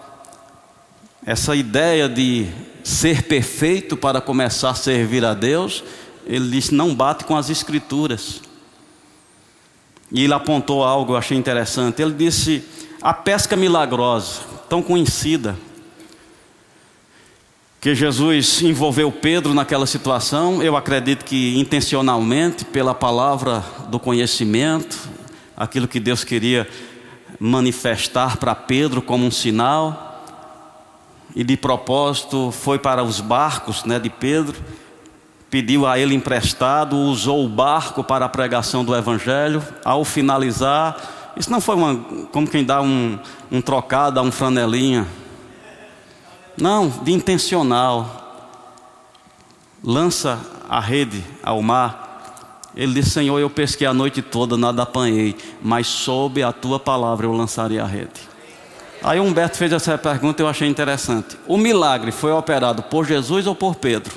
essa 1.25 1.55
ideia 1.55 2.09
de 2.09 2.49
ser 2.83 3.23
perfeito 3.23 3.97
para 3.97 4.21
começar 4.21 4.71
a 4.71 4.75
servir 4.75 5.25
a 5.25 5.33
Deus, 5.33 5.85
ele 6.27 6.51
disse: 6.51 6.75
não 6.75 6.93
bate 6.93 7.25
com 7.25 7.37
as 7.37 7.49
Escrituras. 7.49 8.43
E 10.11 10.25
ele 10.25 10.35
apontou 10.35 10.83
algo, 10.83 11.13
eu 11.13 11.17
achei 11.17 11.39
interessante. 11.39 12.03
Ele 12.03 12.13
disse: 12.13 12.65
a 13.01 13.15
pesca 13.15 13.57
milagrosa, 13.57 14.41
tão 14.69 14.83
conhecida, 14.83 15.57
que 17.81 17.95
Jesus 17.95 18.63
envolveu 18.63 19.13
Pedro 19.13 19.55
naquela 19.55 19.87
situação, 19.87 20.61
eu 20.61 20.77
acredito 20.77 21.25
que 21.25 21.57
intencionalmente, 21.57 22.65
pela 22.65 22.95
palavra 22.95 23.65
do 23.89 24.01
conhecimento, 24.01 24.99
aquilo 25.57 25.89
que 25.89 26.01
Deus 26.01 26.25
queria 26.25 26.69
manifestar 27.39 28.37
para 28.37 28.55
Pedro 28.55 29.03
como 29.03 29.27
um 29.27 29.31
sinal 29.31 30.15
e 31.35 31.43
de 31.43 31.57
propósito 31.57 32.53
foi 32.53 32.79
para 32.79 33.03
os 33.03 33.21
barcos 33.21 33.85
né, 33.85 33.99
de 33.99 34.09
Pedro, 34.09 34.57
pediu 35.51 35.87
a 35.87 35.99
ele 35.99 36.15
emprestado, 36.15 36.97
usou 36.97 37.45
o 37.45 37.49
barco 37.49 38.05
para 38.05 38.25
a 38.25 38.29
pregação 38.29 38.85
do 38.85 38.95
Evangelho. 38.95 39.63
Ao 39.85 40.05
finalizar, 40.05 40.97
isso 41.37 41.51
não 41.51 41.61
foi 41.61 41.75
uma, 41.75 41.97
como 42.31 42.47
quem 42.47 42.65
dá 42.65 42.81
um, 42.81 43.19
um 43.51 43.61
trocado, 43.61 44.21
um 44.21 44.31
franelinha. 44.31 45.07
Não, 46.57 46.89
de 46.89 47.13
intencional. 47.13 48.21
Lança 49.83 50.39
a 50.69 50.79
rede 50.79 51.23
ao 51.43 51.61
mar. 51.61 52.04
Ele 52.77 52.95
disse: 52.95 53.11
Senhor, 53.11 53.39
eu 53.39 53.49
pesquei 53.49 53.87
a 53.87 53.95
noite 53.95 54.21
toda, 54.21 54.57
nada 54.57 54.83
apanhei, 54.83 55.37
mas 55.63 55.87
sob 55.87 56.43
a 56.43 56.53
tua 56.53 56.79
palavra 56.81 57.27
eu 57.27 57.33
lançarei 57.33 57.79
a 57.79 57.87
rede. 57.87 58.35
Aí 59.03 59.21
Humberto 59.21 59.57
fez 59.57 59.73
essa 59.73 59.99
pergunta 59.99 60.43
e 60.43 60.45
eu 60.45 60.49
achei 60.49 60.67
interessante. 60.67 61.37
O 61.47 61.59
milagre 61.59 62.11
foi 62.11 62.33
operado 62.33 62.83
por 62.85 63.07
Jesus 63.07 63.47
ou 63.47 63.55
por 63.55 63.77
Pedro? 63.77 64.15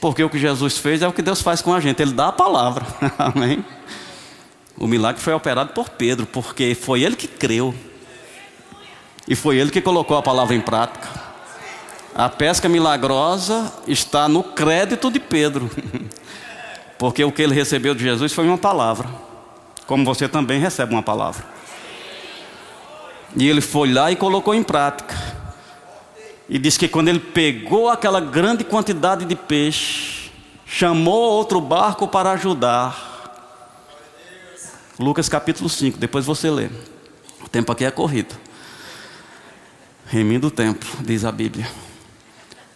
Porque 0.00 0.22
o 0.22 0.30
que 0.30 0.38
Jesus 0.38 0.78
fez 0.78 1.02
é 1.02 1.08
o 1.08 1.12
que 1.12 1.22
Deus 1.22 1.40
faz 1.40 1.60
com 1.60 1.72
a 1.72 1.80
gente, 1.80 2.00
Ele 2.00 2.12
dá 2.12 2.28
a 2.28 2.32
palavra. 2.32 2.86
Amém? 3.18 3.64
O 4.76 4.86
milagre 4.86 5.20
foi 5.20 5.32
operado 5.32 5.72
por 5.72 5.88
Pedro, 5.88 6.24
porque 6.26 6.74
foi 6.74 7.02
ele 7.02 7.16
que 7.16 7.26
creu. 7.26 7.74
E 9.26 9.34
foi 9.34 9.56
ele 9.56 9.70
que 9.70 9.80
colocou 9.80 10.16
a 10.16 10.22
palavra 10.22 10.54
em 10.54 10.60
prática. 10.60 11.27
A 12.18 12.28
pesca 12.28 12.68
milagrosa 12.68 13.72
está 13.86 14.28
no 14.28 14.42
crédito 14.42 15.08
de 15.08 15.20
Pedro. 15.20 15.70
Porque 16.98 17.22
o 17.22 17.30
que 17.30 17.40
ele 17.40 17.54
recebeu 17.54 17.94
de 17.94 18.02
Jesus 18.02 18.32
foi 18.32 18.44
uma 18.44 18.58
palavra. 18.58 19.08
Como 19.86 20.04
você 20.04 20.28
também 20.28 20.58
recebe 20.58 20.92
uma 20.92 21.02
palavra. 21.02 21.46
E 23.36 23.48
ele 23.48 23.60
foi 23.60 23.92
lá 23.92 24.10
e 24.10 24.16
colocou 24.16 24.52
em 24.52 24.64
prática. 24.64 25.14
E 26.48 26.58
diz 26.58 26.76
que 26.76 26.88
quando 26.88 27.06
ele 27.06 27.20
pegou 27.20 27.88
aquela 27.88 28.20
grande 28.20 28.64
quantidade 28.64 29.24
de 29.24 29.36
peixe, 29.36 30.32
chamou 30.66 31.30
outro 31.30 31.60
barco 31.60 32.08
para 32.08 32.32
ajudar. 32.32 32.98
Lucas 34.98 35.28
capítulo 35.28 35.68
5, 35.68 35.96
depois 35.98 36.26
você 36.26 36.50
lê. 36.50 36.68
O 37.44 37.48
tempo 37.48 37.70
aqui 37.70 37.84
é 37.84 37.92
corrido. 37.92 38.34
Remindo 40.04 40.48
o 40.48 40.50
tempo, 40.50 40.84
diz 41.04 41.24
a 41.24 41.30
Bíblia. 41.30 41.68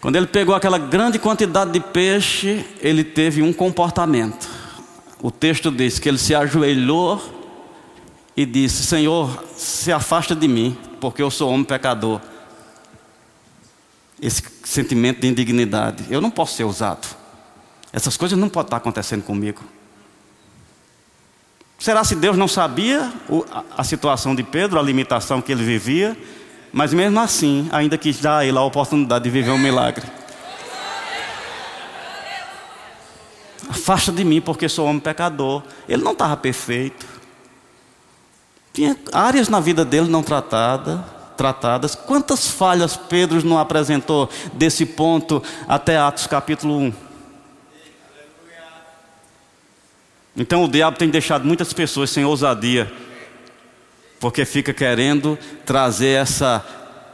Quando 0.03 0.17
ele 0.17 0.27
pegou 0.27 0.53
aquela 0.53 0.79
grande 0.79 1.17
quantidade 1.17 1.71
de 1.71 1.79
peixe, 1.79 2.67
ele 2.81 3.05
teve 3.05 3.41
um 3.41 3.53
comportamento. 3.53 4.51
O 5.23 5.31
texto 5.31 5.71
diz 5.71 6.01
que 6.01 6.09
ele 6.09 6.19
se 6.19 6.35
ajoelhou 6.35 7.23
e 8.37 8.45
disse: 8.45 8.83
Senhor, 8.83 9.45
se 9.57 9.93
afasta 9.93 10.35
de 10.35 10.49
mim, 10.49 10.77
porque 11.01 11.23
eu 11.23 11.31
sou 11.31 11.49
homem 11.53 11.63
pecador. 11.63 12.21
Esse 14.21 14.43
sentimento 14.65 15.21
de 15.21 15.29
indignidade, 15.29 16.05
eu 16.11 16.21
não 16.21 16.33
posso 16.33 16.57
ser 16.57 16.65
usado. 16.65 17.07
Essas 17.93 18.17
coisas 18.17 18.37
não 18.37 18.49
podem 18.49 18.67
estar 18.67 18.79
acontecendo 18.79 19.23
comigo. 19.23 19.63
Será 21.79 22.03
se 22.03 22.17
Deus 22.17 22.37
não 22.37 22.49
sabia 22.49 23.13
a 23.77 23.85
situação 23.85 24.35
de 24.35 24.43
Pedro, 24.43 24.81
a 24.81 24.83
limitação 24.83 25.41
que 25.41 25.53
ele 25.53 25.63
vivia? 25.63 26.17
Mas 26.73 26.95
mesmo 26.95 27.21
assim, 27.21 27.69
ainda 27.71 27.99
quis 27.99 28.19
dar 28.19 28.39
a 28.39 28.47
ele 28.47 28.57
a 28.57 28.63
oportunidade 28.63 29.25
de 29.25 29.31
viver 29.31 29.51
um 29.51 29.59
milagre. 29.59 30.07
Afasta 33.69 34.11
de 34.11 34.25
mim, 34.25 34.41
porque 34.41 34.69
sou 34.69 34.87
homem 34.87 35.01
pecador. 35.01 35.63
Ele 35.87 36.03
não 36.03 36.13
estava 36.13 36.37
perfeito. 36.37 37.07
Tinha 38.73 38.97
áreas 39.13 39.51
na 39.51 39.61
vida 39.61 39.85
dele 39.85 40.09
não 40.09 40.23
tratada, 40.23 41.05
tratadas. 41.37 41.95
Quantas 41.95 42.49
falhas 42.49 42.97
Pedro 42.97 43.45
não 43.45 43.59
apresentou 43.59 44.31
desse 44.55 44.87
ponto 44.87 45.43
até 45.69 45.99
Atos 45.99 46.27
capítulo 46.27 46.79
1? 46.79 46.93
Então 50.35 50.65
o 50.65 50.69
diabo 50.69 50.97
tem 50.97 51.11
deixado 51.11 51.45
muitas 51.45 51.75
pessoas 51.75 52.09
sem 52.09 52.25
ousadia 52.25 52.91
porque 54.23 54.45
fica 54.45 54.73
querendo 54.73 55.37
trazer 55.67 56.11
essa 56.11 56.65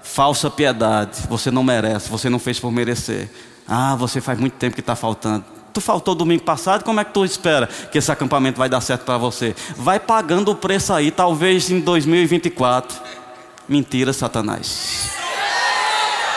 falsa 0.03 0.50
piedade. 0.50 1.23
Você 1.31 1.50
não 1.50 1.65
merece, 1.65 2.11
você 2.11 2.29
não 2.29 2.38
fez 2.38 2.61
por 2.61 2.71
merecer. 2.71 3.31
Ah, 3.67 3.97
você 3.97 4.21
faz 4.21 4.38
muito 4.38 4.53
tempo 4.59 4.75
que 4.75 4.83
está 4.83 4.95
faltando. 4.95 5.43
Tu 5.73 5.81
faltou 5.81 6.15
domingo 6.15 6.43
passado, 6.43 6.85
como 6.85 7.00
é 7.00 7.05
que 7.05 7.15
tu 7.15 7.25
espera 7.25 7.67
que 7.67 7.97
esse 7.97 8.12
acampamento 8.12 8.59
vai 8.59 8.69
dar 8.69 8.83
certo 8.83 9.07
para 9.07 9.17
você? 9.17 9.57
Vai 9.75 9.99
pagando 9.99 10.50
o 10.50 10.55
preço 10.55 10.93
aí, 10.93 11.11
talvez 11.11 11.71
em 11.71 11.81
2024. 11.81 12.95
Mentira, 13.67 14.12
Satanás. 14.12 15.11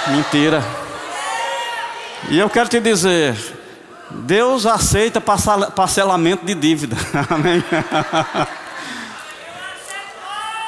Mentira. 0.07 0.63
E 2.29 2.39
eu 2.39 2.49
quero 2.49 2.69
te 2.69 2.79
dizer, 2.79 3.35
Deus 4.09 4.65
aceita 4.65 5.19
parcelamento 5.19 6.45
de 6.45 6.55
dívida. 6.55 6.95
Amém. 7.29 7.61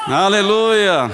Aleluia. 0.05 1.09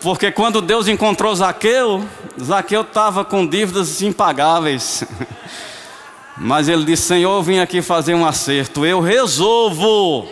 Porque 0.00 0.32
quando 0.32 0.62
Deus 0.62 0.88
encontrou 0.88 1.34
Zaqueu, 1.34 2.02
Zaqueu 2.42 2.80
estava 2.80 3.24
com 3.24 3.46
dívidas 3.46 4.00
impagáveis. 4.00 5.04
Mas 6.38 6.66
ele 6.66 6.84
disse: 6.84 7.02
Senhor, 7.02 7.36
eu 7.36 7.42
vim 7.42 7.58
aqui 7.58 7.82
fazer 7.82 8.14
um 8.14 8.24
acerto, 8.24 8.86
eu 8.86 9.00
resolvo. 9.00 10.26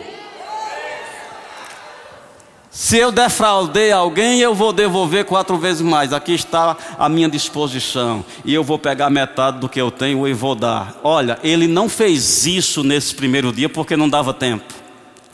Se 2.71 2.97
eu 2.97 3.11
defraudei 3.11 3.91
alguém, 3.91 4.39
eu 4.39 4.55
vou 4.55 4.73
devolver 4.73 5.25
quatro 5.25 5.57
vezes 5.57 5.81
mais. 5.81 6.11
Aqui 6.11 6.33
está 6.33 6.75
a 6.97 7.07
minha 7.07 7.29
disposição. 7.29 8.25
E 8.43 8.53
eu 8.53 8.63
vou 8.63 8.79
pegar 8.79 9.09
metade 9.09 9.59
do 9.59 9.69
que 9.69 9.79
eu 9.79 9.91
tenho 9.91 10.27
e 10.27 10.33
vou 10.33 10.55
dar. 10.55 10.95
Olha, 11.03 11.37
ele 11.43 11.67
não 11.67 11.87
fez 11.87 12.47
isso 12.47 12.81
nesse 12.81 13.13
primeiro 13.13 13.51
dia 13.51 13.69
porque 13.69 13.95
não 13.95 14.09
dava 14.09 14.33
tempo. 14.33 14.80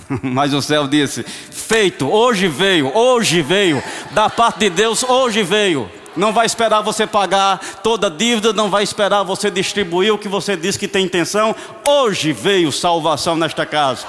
Mas 0.22 0.54
o 0.54 0.62
céu 0.62 0.88
disse: 0.88 1.24
Feito, 1.24 2.10
hoje 2.10 2.48
veio, 2.48 2.96
hoje 2.96 3.42
veio, 3.42 3.84
da 4.12 4.30
parte 4.30 4.60
de 4.60 4.70
Deus, 4.70 5.04
hoje 5.04 5.44
veio. 5.44 5.90
Não 6.16 6.34
vai 6.34 6.48
esperar 6.48 6.82
você 6.82 7.06
pagar 7.06 7.60
toda 7.84 8.08
a 8.08 8.10
dívida, 8.10 8.52
não 8.52 8.72
vai 8.72 8.84
esperar 8.84 9.22
você 9.22 9.52
distribuir 9.52 10.12
o 10.12 10.18
que 10.18 10.28
você 10.28 10.56
diz 10.56 10.76
que 10.76 10.88
tem 10.88 11.06
intenção. 11.06 11.56
Hoje 11.88 12.34
veio 12.34 12.72
salvação 12.72 13.36
nesta 13.36 13.68
casa. 13.68 14.04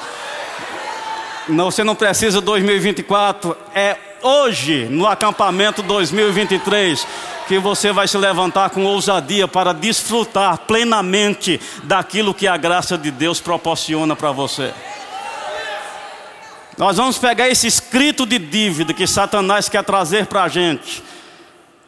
Você 1.47 1.85
não 1.85 1.95
precisa 1.95 2.41
2024, 2.41 3.57
é 3.75 3.97
hoje, 4.23 4.87
no 4.91 5.07
acampamento 5.07 5.83
2023, 5.83 7.07
que 7.47 7.59
você 7.59 7.93
vai 7.93 8.09
se 8.09 8.17
levantar 8.17 8.71
com 8.71 8.85
ousadia 8.85 9.47
para 9.47 9.73
desfrutar 9.73 10.59
plenamente 10.67 11.61
daquilo 11.85 12.35
que 12.35 12.47
a 12.47 12.57
graça 12.57 12.97
de 12.97 13.11
Deus 13.11 13.41
proporciona 13.41 14.17
para 14.17 14.33
você. 14.33 14.73
Nós 16.79 16.97
vamos 16.97 17.19
pegar 17.19 17.49
esse 17.49 17.67
escrito 17.67 18.25
de 18.25 18.39
dívida 18.39 18.95
que 18.95 19.05
Satanás 19.05 19.69
quer 19.69 19.83
trazer 19.83 20.27
para 20.27 20.45
a 20.45 20.49
gente 20.49 21.03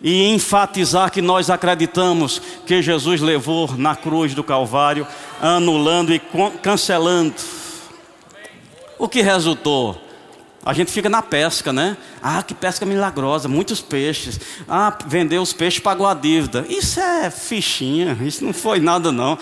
e 0.03 0.27
enfatizar 0.27 1.13
que 1.13 1.23
nós 1.23 1.49
acreditamos 1.49 2.43
que 2.67 2.83
Jesus 2.83 3.21
levou 3.21 3.73
na 3.77 3.95
cruz 3.95 4.35
do 4.35 4.43
Calvário, 4.43 5.07
anulando 5.41 6.13
e 6.13 6.21
cancelando. 6.61 7.37
O 8.99 9.09
que 9.09 9.23
resultou? 9.23 9.97
A 10.67 10.73
gente 10.73 10.91
fica 10.91 11.09
na 11.09 11.23
pesca, 11.23 11.73
né? 11.73 11.97
Ah, 12.21 12.43
que 12.43 12.53
pesca 12.53 12.85
milagrosa, 12.85 13.49
muitos 13.49 13.81
peixes. 13.81 14.41
Ah, 14.69 14.99
vendeu 15.07 15.41
os 15.41 15.53
peixes, 15.53 15.79
pagou 15.79 16.05
a 16.05 16.15
dívida. 16.15 16.67
Isso 16.69 16.99
é 16.99 17.31
fichinha, 17.31 18.19
isso 18.23 18.45
não 18.45 18.53
foi 18.53 18.81
nada 18.81 19.13
não. 19.13 19.39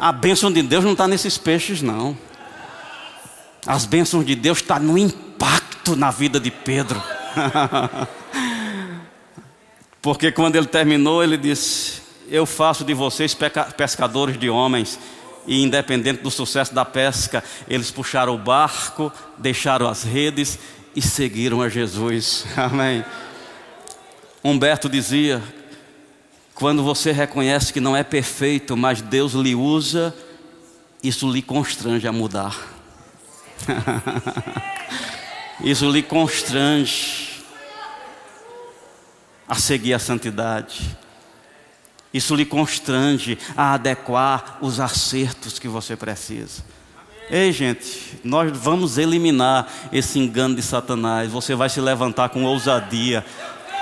A 0.00 0.10
bênção 0.12 0.50
de 0.50 0.62
Deus 0.62 0.82
não 0.82 0.92
está 0.92 1.06
nesses 1.06 1.36
peixes, 1.36 1.82
não. 1.82 2.16
As 3.66 3.84
bênçãos 3.84 4.24
de 4.24 4.34
Deus 4.34 4.58
estão 4.58 4.76
tá 4.76 4.82
no 4.82 4.96
impacto 4.96 5.96
na 5.96 6.10
vida 6.10 6.38
de 6.38 6.50
Pedro. 6.50 7.02
Porque 10.00 10.30
quando 10.32 10.56
ele 10.56 10.66
terminou, 10.66 11.22
ele 11.22 11.36
disse: 11.36 12.00
Eu 12.28 12.46
faço 12.46 12.84
de 12.84 12.94
vocês 12.94 13.36
pescadores 13.76 14.38
de 14.38 14.48
homens. 14.48 14.98
E 15.46 15.62
independente 15.62 16.22
do 16.22 16.30
sucesso 16.30 16.74
da 16.74 16.84
pesca, 16.84 17.42
eles 17.66 17.90
puxaram 17.90 18.34
o 18.34 18.38
barco, 18.38 19.10
deixaram 19.38 19.88
as 19.88 20.02
redes 20.02 20.58
e 20.94 21.00
seguiram 21.00 21.62
a 21.62 21.70
Jesus. 21.70 22.44
Amém. 22.56 23.04
Humberto 24.44 24.88
dizia: 24.88 25.42
quando 26.54 26.82
você 26.82 27.12
reconhece 27.12 27.72
que 27.72 27.80
não 27.80 27.96
é 27.96 28.02
perfeito, 28.02 28.76
mas 28.76 29.00
Deus 29.00 29.32
lhe 29.32 29.54
usa, 29.54 30.14
isso 31.02 31.30
lhe 31.30 31.40
constrange 31.40 32.06
a 32.06 32.12
mudar. 32.12 32.77
Isso 35.62 35.90
lhe 35.90 36.02
constrange 36.02 37.28
a 39.48 39.54
seguir 39.54 39.94
a 39.94 39.98
santidade. 39.98 40.96
Isso 42.12 42.34
lhe 42.34 42.44
constrange 42.44 43.38
a 43.56 43.74
adequar 43.74 44.58
os 44.60 44.80
acertos 44.80 45.58
que 45.58 45.68
você 45.68 45.96
precisa. 45.96 46.62
Ei, 47.30 47.52
gente, 47.52 48.18
nós 48.24 48.56
vamos 48.56 48.96
eliminar 48.96 49.70
esse 49.92 50.18
engano 50.18 50.54
de 50.54 50.62
Satanás. 50.62 51.30
Você 51.30 51.54
vai 51.54 51.68
se 51.68 51.80
levantar 51.80 52.30
com 52.30 52.44
ousadia 52.44 53.24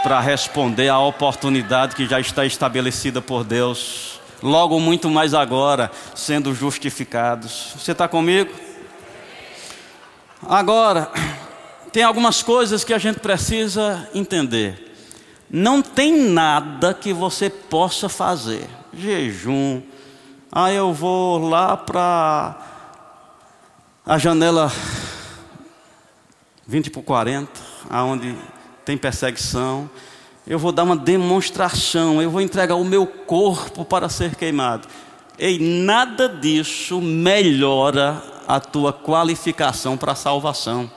para 0.02 0.20
responder 0.20 0.88
à 0.88 0.98
oportunidade 0.98 1.94
que 1.94 2.06
já 2.06 2.18
está 2.18 2.44
estabelecida 2.44 3.22
por 3.22 3.44
Deus. 3.44 4.20
Logo, 4.42 4.78
muito 4.80 5.08
mais 5.08 5.32
agora, 5.32 5.90
sendo 6.14 6.54
justificados. 6.54 7.74
Você 7.78 7.92
está 7.92 8.08
comigo? 8.08 8.50
Agora, 10.48 11.11
tem 11.90 12.04
algumas 12.04 12.40
coisas 12.40 12.85
que 12.85 12.94
a 12.94 12.98
gente 12.98 13.18
precisa 13.18 14.09
entender. 14.14 14.94
Não 15.50 15.82
tem 15.82 16.16
nada 16.16 16.94
que 16.94 17.12
você 17.12 17.50
possa 17.50 18.09
fazer. 18.09 18.68
Jejum. 18.92 19.82
Ah, 20.52 20.72
eu 20.72 20.92
vou 20.92 21.48
lá 21.48 21.76
para 21.76 22.56
a 24.04 24.18
janela 24.18 24.72
20 26.66 26.90
por 26.90 27.02
40, 27.02 27.50
aonde 27.90 28.37
tem 28.85 28.96
perseguição. 28.96 29.90
Eu 30.46 30.61
vou 30.61 30.70
dar 30.70 30.85
uma 30.85 30.96
demonstração, 30.96 32.22
eu 32.22 32.30
vou 32.30 32.40
entregar 32.40 32.76
o 32.76 32.85
meu 32.85 33.04
corpo 33.04 33.85
para 33.85 34.09
ser 34.09 34.37
queimado. 34.37 34.87
Ei, 35.37 35.59
nada 35.59 36.28
disso 36.28 37.00
melhora 37.00 38.22
a 38.46 38.61
tua 38.61 38.92
qualificação 38.92 39.96
para 39.96 40.12
a 40.12 40.16
salvação. 40.16 40.90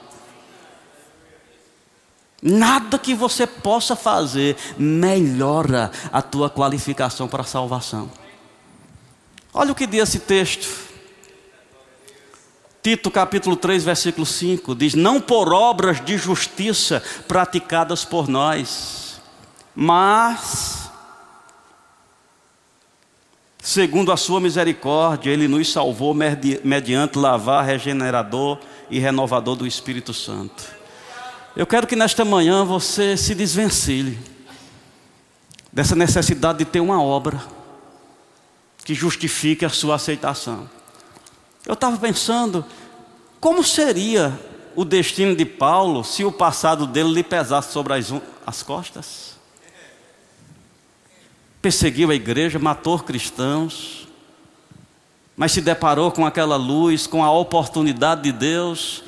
Nada 2.42 2.98
que 2.98 3.14
você 3.14 3.46
possa 3.46 3.94
fazer 3.94 4.56
melhora 4.78 5.90
a 6.10 6.22
tua 6.22 6.48
qualificação 6.48 7.28
para 7.28 7.42
a 7.42 7.46
salvação. 7.46 8.10
Olha 9.52 9.72
o 9.72 9.74
que 9.74 9.86
diz 9.86 10.08
esse 10.08 10.20
texto. 10.20 10.90
Tito 12.82 13.10
capítulo 13.10 13.56
3, 13.56 13.84
versículo 13.84 14.24
5 14.24 14.74
diz: 14.74 14.94
Não 14.94 15.20
por 15.20 15.52
obras 15.52 16.02
de 16.02 16.16
justiça 16.16 17.02
praticadas 17.28 18.06
por 18.06 18.26
nós, 18.26 19.20
mas, 19.74 20.79
segundo 23.62 24.10
a 24.10 24.16
sua 24.16 24.40
misericórdia, 24.40 25.30
Ele 25.30 25.46
nos 25.46 25.70
salvou 25.70 26.14
mediante 26.14 27.18
lavar 27.18 27.64
regenerador 27.64 28.58
e 28.90 28.98
renovador 28.98 29.56
do 29.56 29.66
Espírito 29.66 30.12
Santo. 30.14 30.64
Eu 31.56 31.66
quero 31.66 31.86
que 31.86 31.96
nesta 31.96 32.24
manhã 32.24 32.64
você 32.64 33.16
se 33.16 33.34
desvencilhe 33.34 34.18
dessa 35.72 35.94
necessidade 35.94 36.60
de 36.60 36.64
ter 36.64 36.80
uma 36.80 37.02
obra 37.02 37.42
que 38.84 38.94
justifique 38.94 39.64
a 39.64 39.68
sua 39.68 39.96
aceitação. 39.96 40.68
Eu 41.66 41.74
estava 41.74 41.96
pensando, 41.98 42.64
como 43.40 43.62
seria 43.62 44.38
o 44.74 44.84
destino 44.84 45.34
de 45.36 45.44
Paulo 45.44 46.02
se 46.02 46.24
o 46.24 46.32
passado 46.32 46.86
dele 46.86 47.12
lhe 47.12 47.22
pesasse 47.22 47.72
sobre 47.72 47.94
as, 47.94 48.12
as 48.46 48.62
costas? 48.62 49.39
Perseguiu 51.62 52.10
a 52.10 52.14
igreja, 52.14 52.58
matou 52.58 52.98
cristãos, 52.98 54.08
mas 55.36 55.52
se 55.52 55.60
deparou 55.60 56.10
com 56.10 56.24
aquela 56.24 56.56
luz, 56.56 57.06
com 57.06 57.22
a 57.22 57.30
oportunidade 57.30 58.22
de 58.22 58.32
Deus. 58.32 59.02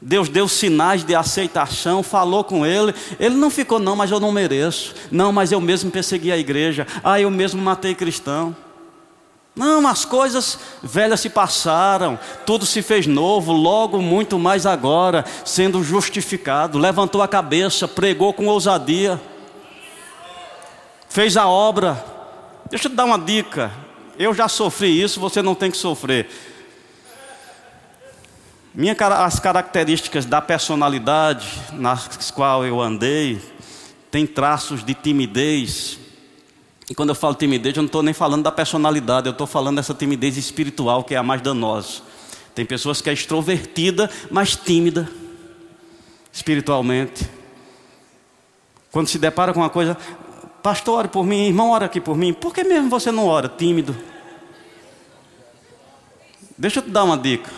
Deus 0.00 0.28
deu 0.28 0.46
sinais 0.46 1.04
de 1.04 1.14
aceitação, 1.14 2.02
falou 2.02 2.44
com 2.44 2.66
ele. 2.66 2.94
Ele 3.18 3.34
não 3.36 3.50
ficou, 3.50 3.78
não, 3.78 3.96
mas 3.96 4.10
eu 4.10 4.20
não 4.20 4.32
mereço. 4.32 4.94
Não, 5.10 5.32
mas 5.32 5.50
eu 5.50 5.60
mesmo 5.60 5.90
persegui 5.90 6.30
a 6.30 6.36
igreja. 6.36 6.86
Ah, 7.02 7.20
eu 7.20 7.30
mesmo 7.30 7.62
matei 7.62 7.94
cristão. 7.94 8.54
Não, 9.56 9.86
as 9.86 10.04
coisas 10.04 10.58
velhas 10.82 11.20
se 11.20 11.30
passaram, 11.30 12.18
tudo 12.44 12.66
se 12.66 12.82
fez 12.82 13.06
novo, 13.06 13.52
logo 13.52 14.02
muito 14.02 14.36
mais 14.36 14.66
agora, 14.66 15.24
sendo 15.44 15.84
justificado. 15.84 16.76
Levantou 16.76 17.22
a 17.22 17.28
cabeça, 17.28 17.86
pregou 17.86 18.32
com 18.32 18.46
ousadia, 18.46 19.20
fez 21.14 21.36
a 21.36 21.46
obra. 21.46 22.04
Deixa 22.68 22.88
eu 22.88 22.90
te 22.90 22.96
dar 22.96 23.04
uma 23.04 23.18
dica. 23.18 23.70
Eu 24.18 24.34
já 24.34 24.48
sofri 24.48 25.00
isso, 25.00 25.20
você 25.20 25.40
não 25.40 25.54
tem 25.54 25.70
que 25.70 25.76
sofrer. 25.76 26.28
Minha, 28.74 28.96
as 29.24 29.38
características 29.38 30.26
da 30.26 30.42
personalidade 30.42 31.48
nas 31.74 32.32
qual 32.32 32.66
eu 32.66 32.80
andei, 32.80 33.40
tem 34.10 34.26
traços 34.26 34.84
de 34.84 34.92
timidez, 34.92 36.00
e 36.90 36.94
quando 36.96 37.10
eu 37.10 37.14
falo 37.14 37.36
timidez, 37.36 37.76
eu 37.76 37.82
não 37.82 37.86
estou 37.86 38.02
nem 38.02 38.12
falando 38.12 38.42
da 38.42 38.50
personalidade, 38.50 39.28
eu 39.28 39.32
estou 39.32 39.46
falando 39.46 39.76
dessa 39.76 39.94
timidez 39.94 40.36
espiritual 40.36 41.04
que 41.04 41.14
é 41.14 41.16
a 41.16 41.22
mais 41.22 41.40
danosa. 41.40 42.02
Tem 42.56 42.66
pessoas 42.66 43.00
que 43.00 43.08
é 43.08 43.12
extrovertida, 43.12 44.10
mas 44.32 44.56
tímida 44.56 45.08
espiritualmente. 46.32 47.30
Quando 48.90 49.08
se 49.08 49.18
depara 49.18 49.52
com 49.52 49.60
uma 49.60 49.70
coisa, 49.70 49.96
pastor, 50.64 51.00
ore 51.00 51.08
por 51.08 51.26
mim, 51.26 51.48
irmão, 51.48 51.72
ora 51.72 51.84
aqui 51.84 52.00
por 52.00 52.16
mim. 52.16 52.32
Por 52.32 52.54
que 52.54 52.64
mesmo 52.64 52.88
você 52.88 53.12
não 53.12 53.26
ora? 53.26 53.50
Tímido. 53.50 53.94
Deixa 56.56 56.78
eu 56.78 56.82
te 56.82 56.88
dar 56.88 57.04
uma 57.04 57.18
dica. 57.18 57.50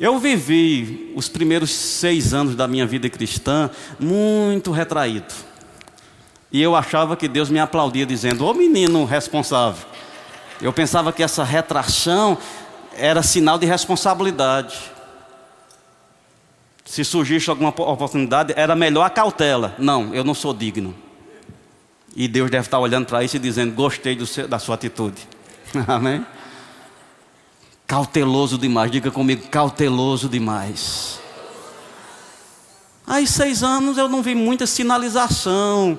Eu 0.00 0.18
vivi 0.18 1.12
os 1.14 1.28
primeiros 1.28 1.70
seis 1.70 2.32
anos 2.32 2.56
da 2.56 2.66
minha 2.66 2.86
vida 2.86 3.10
cristã 3.10 3.70
muito 4.00 4.70
retraído. 4.70 5.34
E 6.50 6.62
eu 6.62 6.74
achava 6.74 7.18
que 7.18 7.28
Deus 7.28 7.50
me 7.50 7.58
aplaudia, 7.58 8.06
dizendo: 8.06 8.46
Ô 8.46 8.54
menino 8.54 9.04
responsável. 9.04 9.86
Eu 10.62 10.72
pensava 10.72 11.12
que 11.12 11.22
essa 11.22 11.44
retração 11.44 12.38
era 12.96 13.22
sinal 13.22 13.58
de 13.58 13.66
responsabilidade. 13.66 14.74
Se 16.82 17.04
surgisse 17.04 17.50
alguma 17.50 17.68
oportunidade, 17.68 18.54
era 18.56 18.74
melhor 18.74 19.04
a 19.04 19.10
cautela. 19.10 19.74
Não, 19.78 20.14
eu 20.14 20.24
não 20.24 20.32
sou 20.32 20.54
digno. 20.54 21.03
E 22.16 22.28
Deus 22.28 22.50
deve 22.50 22.66
estar 22.66 22.78
olhando 22.78 23.06
para 23.06 23.24
isso 23.24 23.36
e 23.36 23.38
dizendo: 23.38 23.72
Gostei 23.74 24.24
seu, 24.26 24.46
da 24.46 24.58
sua 24.58 24.76
atitude. 24.76 25.26
Amém? 25.88 26.24
Cauteloso 27.86 28.56
demais, 28.56 28.90
diga 28.90 29.10
comigo: 29.10 29.48
cauteloso 29.48 30.28
demais. 30.28 31.20
Aí, 33.06 33.26
seis 33.26 33.62
anos, 33.62 33.98
eu 33.98 34.08
não 34.08 34.22
vi 34.22 34.34
muita 34.34 34.66
sinalização 34.66 35.98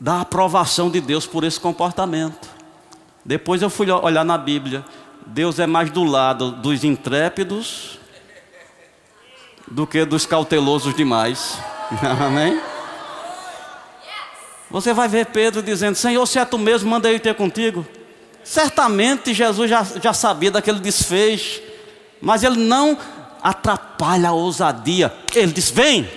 da 0.00 0.22
aprovação 0.22 0.90
de 0.90 1.00
Deus 1.00 1.26
por 1.26 1.44
esse 1.44 1.60
comportamento. 1.60 2.48
Depois 3.24 3.62
eu 3.62 3.70
fui 3.70 3.90
olhar 3.90 4.24
na 4.24 4.36
Bíblia. 4.36 4.84
Deus 5.26 5.58
é 5.58 5.66
mais 5.66 5.90
do 5.90 6.04
lado 6.04 6.50
dos 6.50 6.84
intrépidos 6.84 7.98
do 9.68 9.86
que 9.86 10.04
dos 10.04 10.26
cautelosos 10.26 10.94
demais. 10.94 11.58
Amém? 12.20 12.60
Você 14.74 14.92
vai 14.92 15.06
ver 15.06 15.26
Pedro 15.26 15.62
dizendo: 15.62 15.94
Senhor, 15.94 16.26
se 16.26 16.36
é 16.36 16.44
tu 16.44 16.58
mesmo, 16.58 16.90
manda 16.90 17.08
eu 17.08 17.20
ter 17.20 17.32
contigo. 17.36 17.86
Certamente 18.42 19.32
Jesus 19.32 19.70
já, 19.70 19.86
já 20.02 20.12
sabia 20.12 20.50
daquele 20.50 20.80
desfecho, 20.80 21.62
mas 22.20 22.42
ele 22.42 22.56
não 22.56 22.98
atrapalha 23.40 24.30
a 24.30 24.32
ousadia. 24.32 25.14
Ele 25.32 25.52
diz: 25.52 25.70
Vem, 25.70 26.10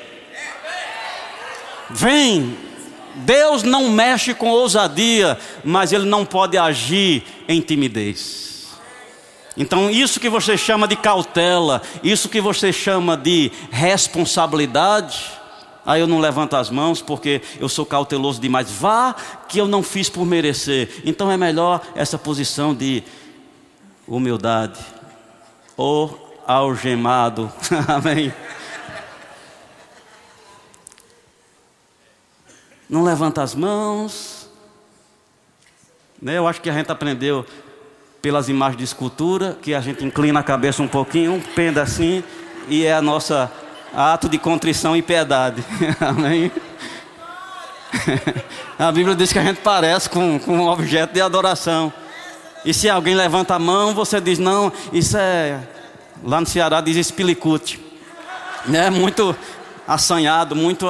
vem, 1.91 2.57
Deus 3.17 3.61
não 3.61 3.91
mexe 3.91 4.33
com 4.33 4.49
ousadia, 4.49 5.37
mas 5.63 5.93
Ele 5.93 6.05
não 6.05 6.25
pode 6.25 6.57
agir 6.57 7.23
em 7.47 7.61
timidez. 7.61 8.69
Então, 9.55 9.87
isso 9.87 10.19
que 10.19 10.29
você 10.29 10.57
chama 10.57 10.87
de 10.87 10.95
cautela, 10.95 11.79
isso 12.03 12.27
que 12.27 12.41
você 12.41 12.73
chama 12.73 13.15
de 13.15 13.51
responsabilidade, 13.69 15.36
aí 15.87 16.01
eu 16.01 16.05
não 16.05 16.19
levanto 16.19 16.55
as 16.55 16.69
mãos 16.69 17.01
porque 17.01 17.41
eu 17.59 17.67
sou 17.67 17.85
cauteloso 17.85 18.39
demais. 18.39 18.69
Vá 18.69 19.15
que 19.47 19.57
eu 19.57 19.67
não 19.67 19.81
fiz 19.81 20.09
por 20.09 20.25
merecer. 20.25 21.01
Então 21.03 21.31
é 21.31 21.37
melhor 21.37 21.81
essa 21.95 22.17
posição 22.17 22.75
de 22.75 23.01
humildade. 24.07 24.79
Ou 25.75 26.39
algemado. 26.45 27.51
Amém. 27.87 28.31
não 32.89 33.03
levanta 33.03 33.41
as 33.41 33.53
mãos. 33.53 34.49
Né? 36.21 36.37
Eu 36.37 36.47
acho 36.47 36.61
que 36.61 36.69
a 36.69 36.73
gente 36.73 36.91
aprendeu 36.91 37.45
pelas 38.21 38.49
imagens 38.49 38.77
de 38.77 38.83
escultura, 38.83 39.57
que 39.61 39.73
a 39.73 39.81
gente 39.81 40.03
inclina 40.03 40.39
a 40.39 40.43
cabeça 40.43 40.81
um 40.81 40.87
pouquinho, 40.87 41.41
penda 41.55 41.81
assim, 41.81 42.23
e 42.67 42.83
é 42.83 42.93
a 42.93 43.01
nossa 43.01 43.51
ato 43.93 44.29
de 44.29 44.37
contrição 44.37 44.95
e 44.95 45.01
piedade. 45.01 45.63
Amém? 45.99 46.51
A 48.77 48.91
Bíblia 48.91 49.15
diz 49.15 49.33
que 49.33 49.39
a 49.39 49.43
gente 49.43 49.61
parece 49.61 50.09
com, 50.09 50.39
com 50.39 50.57
um 50.57 50.67
objeto 50.67 51.13
de 51.13 51.21
adoração. 51.21 51.91
E 52.63 52.73
se 52.73 52.89
alguém 52.89 53.15
levanta 53.15 53.55
a 53.55 53.59
mão, 53.59 53.93
você 53.93 54.19
diz, 54.19 54.37
não, 54.37 54.71
isso 54.91 55.17
é. 55.17 55.59
Lá 56.23 56.39
no 56.39 56.45
Ceará 56.45 56.81
diz 56.81 56.95
espilicute. 56.97 57.79
É 58.71 58.89
muito 58.89 59.35
assanhado, 59.87 60.55
muito 60.55 60.85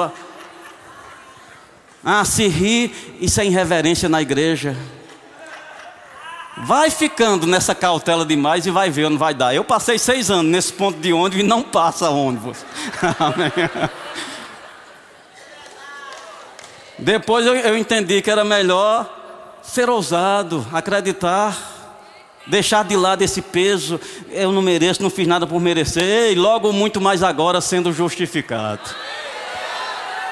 ah, 2.10 2.24
se 2.24 2.48
ri, 2.48 2.94
isso 3.20 3.42
é 3.42 3.46
irreverência 3.46 4.08
na 4.08 4.22
igreja. 4.22 4.78
Vai 6.66 6.90
ficando 6.90 7.46
nessa 7.46 7.76
cautela 7.76 8.26
demais 8.26 8.66
e 8.66 8.72
vai 8.72 8.90
ver 8.90 9.06
onde 9.06 9.18
vai 9.18 9.34
dar. 9.34 9.54
Eu 9.54 9.64
passei 9.64 10.00
seis 10.00 10.32
anos 10.32 10.52
nesse 10.52 10.74
ponto 10.74 11.00
de 11.00 11.14
ônibus 11.14 11.40
e 11.40 11.44
não 11.44 11.62
passa 11.62 12.10
ônibus. 12.10 12.58
Depois 16.98 17.46
eu, 17.46 17.56
eu 17.56 17.78
entendi 17.78 18.22
que 18.22 18.32
era 18.32 18.44
melhor 18.44 19.60
ser 19.62 19.88
ousado, 19.90 20.66
acreditar, 20.74 21.56
deixar 22.48 22.84
de 22.84 22.96
lado 22.96 23.22
esse 23.22 23.42
peso. 23.42 24.00
Eu 24.32 24.52
não 24.52 24.62
mereço, 24.64 25.04
não 25.04 25.12
fiz 25.12 25.28
nada 25.28 25.46
por 25.46 25.62
merecer, 25.62 26.32
e 26.32 26.36
logo 26.36 26.74
muito 26.74 27.00
mais 27.00 27.22
agora 27.22 27.62
sendo 27.62 27.94
justificado 27.94 28.82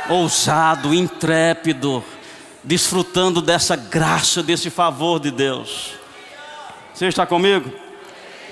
ousado, 0.10 0.94
intrépido, 0.94 2.04
desfrutando 2.64 3.42
dessa 3.42 3.76
graça, 3.76 4.44
desse 4.44 4.70
favor 4.70 5.20
de 5.20 5.32
Deus. 5.32 5.94
Você 6.96 7.08
está 7.08 7.26
comigo? 7.26 7.70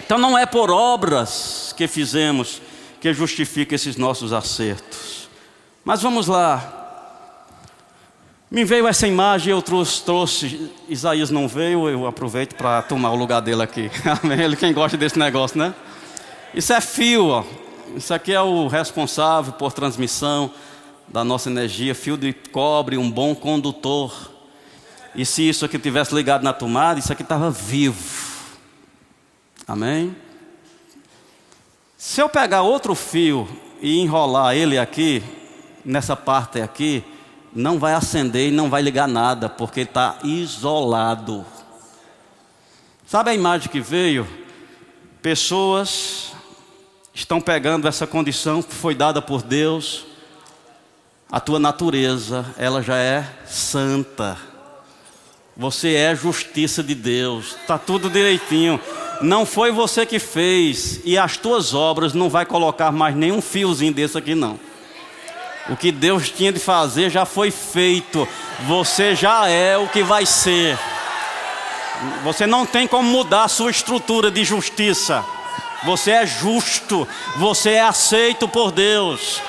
Então 0.05 0.17
não 0.17 0.37
é 0.37 0.45
por 0.45 0.69
obras 0.69 1.73
que 1.77 1.87
fizemos 1.87 2.61
que 2.99 3.13
justifica 3.13 3.73
esses 3.73 3.95
nossos 3.95 4.33
acertos. 4.33 5.29
Mas 5.85 6.01
vamos 6.01 6.27
lá. 6.27 6.81
Me 8.51 8.65
veio 8.65 8.85
essa 8.85 9.07
imagem, 9.07 9.51
eu 9.51 9.61
trouxe, 9.61 10.03
trouxe, 10.03 10.69
Isaías 10.89 11.31
não 11.31 11.47
veio, 11.47 11.87
eu 11.87 12.05
aproveito 12.05 12.55
para 12.55 12.81
tomar 12.81 13.11
o 13.11 13.15
lugar 13.15 13.39
dele 13.39 13.63
aqui. 13.63 13.89
Ele 14.37 14.57
quem 14.57 14.73
gosta 14.73 14.97
desse 14.97 15.17
negócio, 15.17 15.57
né? 15.57 15.73
Isso 16.53 16.73
é 16.73 16.81
fio, 16.81 17.27
ó. 17.27 17.45
Isso 17.95 18.13
aqui 18.13 18.33
é 18.33 18.41
o 18.41 18.67
responsável 18.67 19.53
por 19.53 19.71
transmissão 19.71 20.51
da 21.07 21.23
nossa 21.23 21.49
energia, 21.49 21.95
fio 21.95 22.17
de 22.17 22.33
cobre, 22.33 22.97
um 22.97 23.09
bom 23.09 23.33
condutor. 23.33 24.13
E 25.15 25.25
se 25.25 25.47
isso 25.47 25.63
aqui 25.63 25.79
tivesse 25.79 26.13
ligado 26.13 26.43
na 26.43 26.51
tomada, 26.51 26.99
isso 26.99 27.13
aqui 27.13 27.23
estava 27.23 27.49
vivo. 27.49 28.22
Amém? 29.67 30.15
Se 31.97 32.21
eu 32.21 32.27
pegar 32.27 32.63
outro 32.63 32.93
fio 32.93 33.47
e 33.81 33.99
enrolar 33.99 34.55
ele 34.55 34.77
aqui, 34.77 35.23
nessa 35.85 36.15
parte 36.15 36.61
aqui, 36.61 37.03
não 37.55 37.79
vai 37.79 37.93
acender 37.93 38.49
e 38.49 38.51
não 38.51 38.69
vai 38.69 38.81
ligar 38.81 39.07
nada, 39.07 39.47
porque 39.47 39.81
está 39.81 40.17
isolado. 40.23 41.45
Sabe 43.07 43.29
a 43.29 43.33
imagem 43.33 43.69
que 43.69 43.79
veio? 43.79 44.27
Pessoas 45.21 46.33
estão 47.13 47.39
pegando 47.39 47.87
essa 47.87 48.07
condição 48.07 48.61
que 48.61 48.73
foi 48.73 48.95
dada 48.95 49.21
por 49.21 49.41
Deus, 49.41 50.05
a 51.31 51.39
tua 51.39 51.59
natureza, 51.59 52.45
ela 52.57 52.81
já 52.81 52.97
é 52.97 53.25
santa. 53.45 54.37
Você 55.55 55.93
é 55.93 56.15
justiça 56.15 56.83
de 56.83 56.95
Deus, 56.95 57.55
está 57.61 57.77
tudo 57.77 58.09
direitinho. 58.09 58.79
Não 59.23 59.45
foi 59.45 59.71
você 59.71 60.05
que 60.05 60.19
fez, 60.19 60.99
e 61.05 61.17
as 61.17 61.37
tuas 61.37 61.73
obras 61.73 62.13
não 62.13 62.29
vai 62.29 62.45
colocar 62.45 62.91
mais 62.91 63.15
nenhum 63.15 63.41
fiozinho 63.41 63.93
desse 63.93 64.17
aqui, 64.17 64.35
não. 64.35 64.59
O 65.69 65.77
que 65.77 65.93
Deus 65.93 66.29
tinha 66.29 66.51
de 66.51 66.59
fazer 66.59 67.09
já 67.09 67.23
foi 67.23 67.49
feito. 67.49 68.27
Você 68.67 69.15
já 69.15 69.47
é 69.47 69.77
o 69.77 69.87
que 69.87 70.03
vai 70.03 70.25
ser. 70.25 70.77
Você 72.25 72.45
não 72.45 72.65
tem 72.65 72.85
como 72.85 73.09
mudar 73.09 73.45
a 73.45 73.47
sua 73.47 73.71
estrutura 73.71 74.29
de 74.29 74.43
justiça. 74.43 75.23
Você 75.85 76.11
é 76.11 76.25
justo. 76.25 77.07
Você 77.37 77.71
é 77.71 77.81
aceito 77.81 78.45
por 78.45 78.71
Deus. 78.73 79.41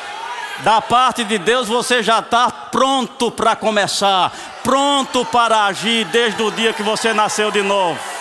Da 0.61 0.81
parte 0.81 1.25
de 1.25 1.37
Deus 1.37 1.67
você 1.67 2.01
já 2.01 2.21
está 2.21 2.49
pronto 2.49 3.29
para 3.29 3.57
começar, 3.57 4.33
pronto 4.63 5.25
para 5.25 5.65
agir 5.65 6.05
desde 6.07 6.41
o 6.45 6.53
dia 6.53 6.73
que 6.73 6.83
você 6.83 7.13
nasceu 7.13 7.51
de 7.51 7.61
novo. 7.61 8.14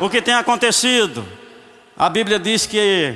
O 0.00 0.10
que 0.10 0.20
tem 0.20 0.34
acontecido? 0.34 1.24
A 1.96 2.10
Bíblia 2.10 2.36
diz 2.36 2.66
que 2.66 3.14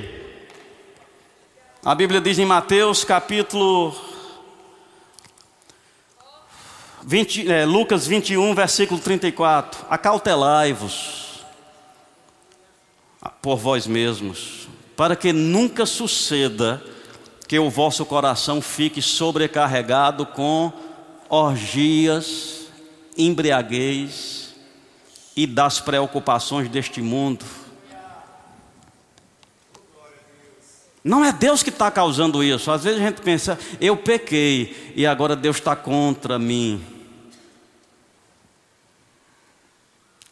a 1.83 1.93
Bíblia 1.93 2.21
diz 2.21 2.39
em 2.39 2.45
Mateus 2.45 3.03
capítulo 3.03 3.93
20, 7.03 7.51
é, 7.51 7.65
Lucas 7.65 8.07
21, 8.07 8.55
versículo 8.55 8.97
34: 8.97 9.85
Acautelai-vos 9.89 11.43
por 13.41 13.57
vós 13.57 13.85
mesmos, 13.85 14.69
para 14.95 15.17
que 15.17 15.33
nunca 15.33 15.85
suceda 15.85 16.81
que 17.45 17.59
o 17.59 17.69
vosso 17.69 18.05
coração 18.05 18.61
fique 18.61 19.01
sobrecarregado 19.01 20.25
com 20.25 20.71
orgias, 21.27 22.67
embriaguez 23.17 24.38
e 25.39 25.47
das 25.47 25.79
preocupações 25.79 26.67
deste 26.67 27.01
mundo 27.01 27.45
Não 31.01 31.23
é 31.23 31.31
Deus 31.31 31.63
que 31.63 31.69
está 31.69 31.89
causando 31.89 32.43
isso. 32.43 32.69
Às 32.69 32.83
vezes 32.83 33.01
a 33.01 33.05
gente 33.05 33.21
pensa, 33.21 33.57
eu 33.79 33.95
pequei 33.95 34.93
e 34.95 35.07
agora 35.07 35.33
Deus 35.33 35.55
está 35.55 35.73
contra 35.73 36.37
mim. 36.37 36.83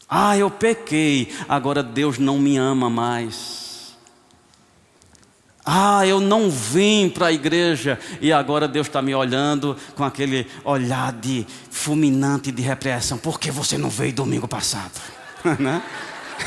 Ah, 0.10 0.38
eu 0.38 0.52
pequei, 0.52 1.34
agora 1.48 1.82
Deus 1.82 2.18
não 2.18 2.38
me 2.38 2.58
ama 2.58 2.90
mais. 2.90 3.67
Ah, 5.70 6.08
eu 6.08 6.22
não 6.22 6.50
vim 6.50 7.10
para 7.10 7.28
a 7.28 7.34
igreja 7.34 8.00
e 8.22 8.32
agora 8.32 8.70
Deus 8.70 8.88
está 8.88 9.02
me 9.02 9.14
olhando 9.14 9.76
com 9.98 10.04
aquele 10.06 10.48
olhar 10.64 11.12
de 11.12 11.46
fulminante 11.70 12.54
de 12.54 12.62
repreensão. 12.62 13.18
Por 13.18 13.38
que 13.38 13.52
você 13.52 13.78
não 13.78 13.90
veio 13.90 14.14
domingo 14.14 14.48
passado? 14.48 14.94
né? 15.60 15.84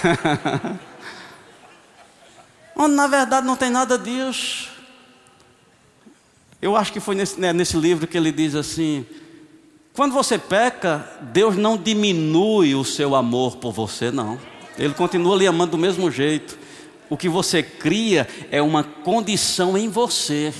Onde 2.74 2.94
na 2.94 3.06
verdade 3.06 3.46
não 3.46 3.56
tem 3.56 3.68
nada 3.68 3.98
disso. 3.98 4.70
Eu 6.62 6.74
acho 6.74 6.90
que 6.90 6.98
foi 6.98 7.14
nesse, 7.14 7.38
né, 7.38 7.52
nesse 7.52 7.76
livro 7.76 8.06
que 8.06 8.16
ele 8.16 8.33
diz 8.33 8.54
assim: 8.54 9.04
quando 9.92 10.14
você 10.14 10.38
peca, 10.38 11.06
Deus 11.20 11.59
não 11.59 11.76
diminui 11.76 12.74
o 12.74 12.87
seu 12.87 13.14
amor 13.14 13.56
por 13.56 13.70
você, 13.70 14.11
não. 14.11 14.40
Ele 14.78 14.94
continua 14.94 15.37
lhe 15.37 15.46
amando 15.46 15.72
do 15.72 15.78
mesmo 15.78 16.11
jeito. 16.11 16.69
O 17.11 17.16
que 17.16 17.29
você 17.29 17.61
cria 17.61 18.29
é 18.53 18.62
uma 18.62 18.85
condição 18.85 19.77
em 19.77 19.88
você. 19.88 20.55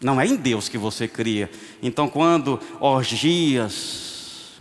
Não 0.00 0.20
é 0.20 0.26
em 0.26 0.36
Deus 0.36 0.68
que 0.68 0.78
você 0.78 1.08
cria. 1.08 1.50
Então, 1.82 2.08
quando 2.08 2.60
orgias, 2.78 4.52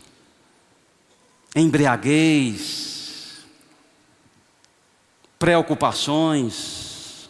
embriaguez, 1.55 3.41
preocupações. 5.37 7.29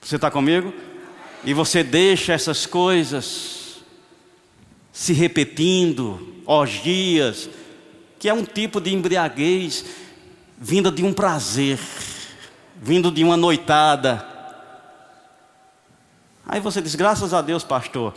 Você 0.00 0.16
está 0.16 0.30
comigo? 0.30 0.72
E 1.44 1.52
você 1.52 1.84
deixa 1.84 2.32
essas 2.32 2.64
coisas 2.64 3.82
se 4.92 5.12
repetindo, 5.12 6.42
orgias, 6.46 7.50
que 8.18 8.28
é 8.28 8.34
um 8.34 8.44
tipo 8.44 8.80
de 8.80 8.94
embriaguez 8.94 9.84
vinda 10.62 10.92
de 10.92 11.04
um 11.04 11.12
prazer, 11.12 11.78
vindo 12.76 13.10
de 13.10 13.24
uma 13.24 13.36
noitada. 13.36 14.24
Aí 16.46 16.60
você 16.60 16.80
diz: 16.80 16.94
graças 16.94 17.34
a 17.34 17.42
Deus, 17.42 17.64
pastor. 17.64 18.14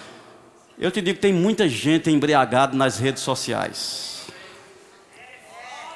Eu 0.78 0.92
te 0.92 1.02
digo 1.02 1.16
que 1.16 1.22
tem 1.22 1.34
muita 1.34 1.68
gente 1.68 2.12
embriagada 2.12 2.78
nas 2.78 3.00
redes 3.00 3.24
sociais. 3.24 4.28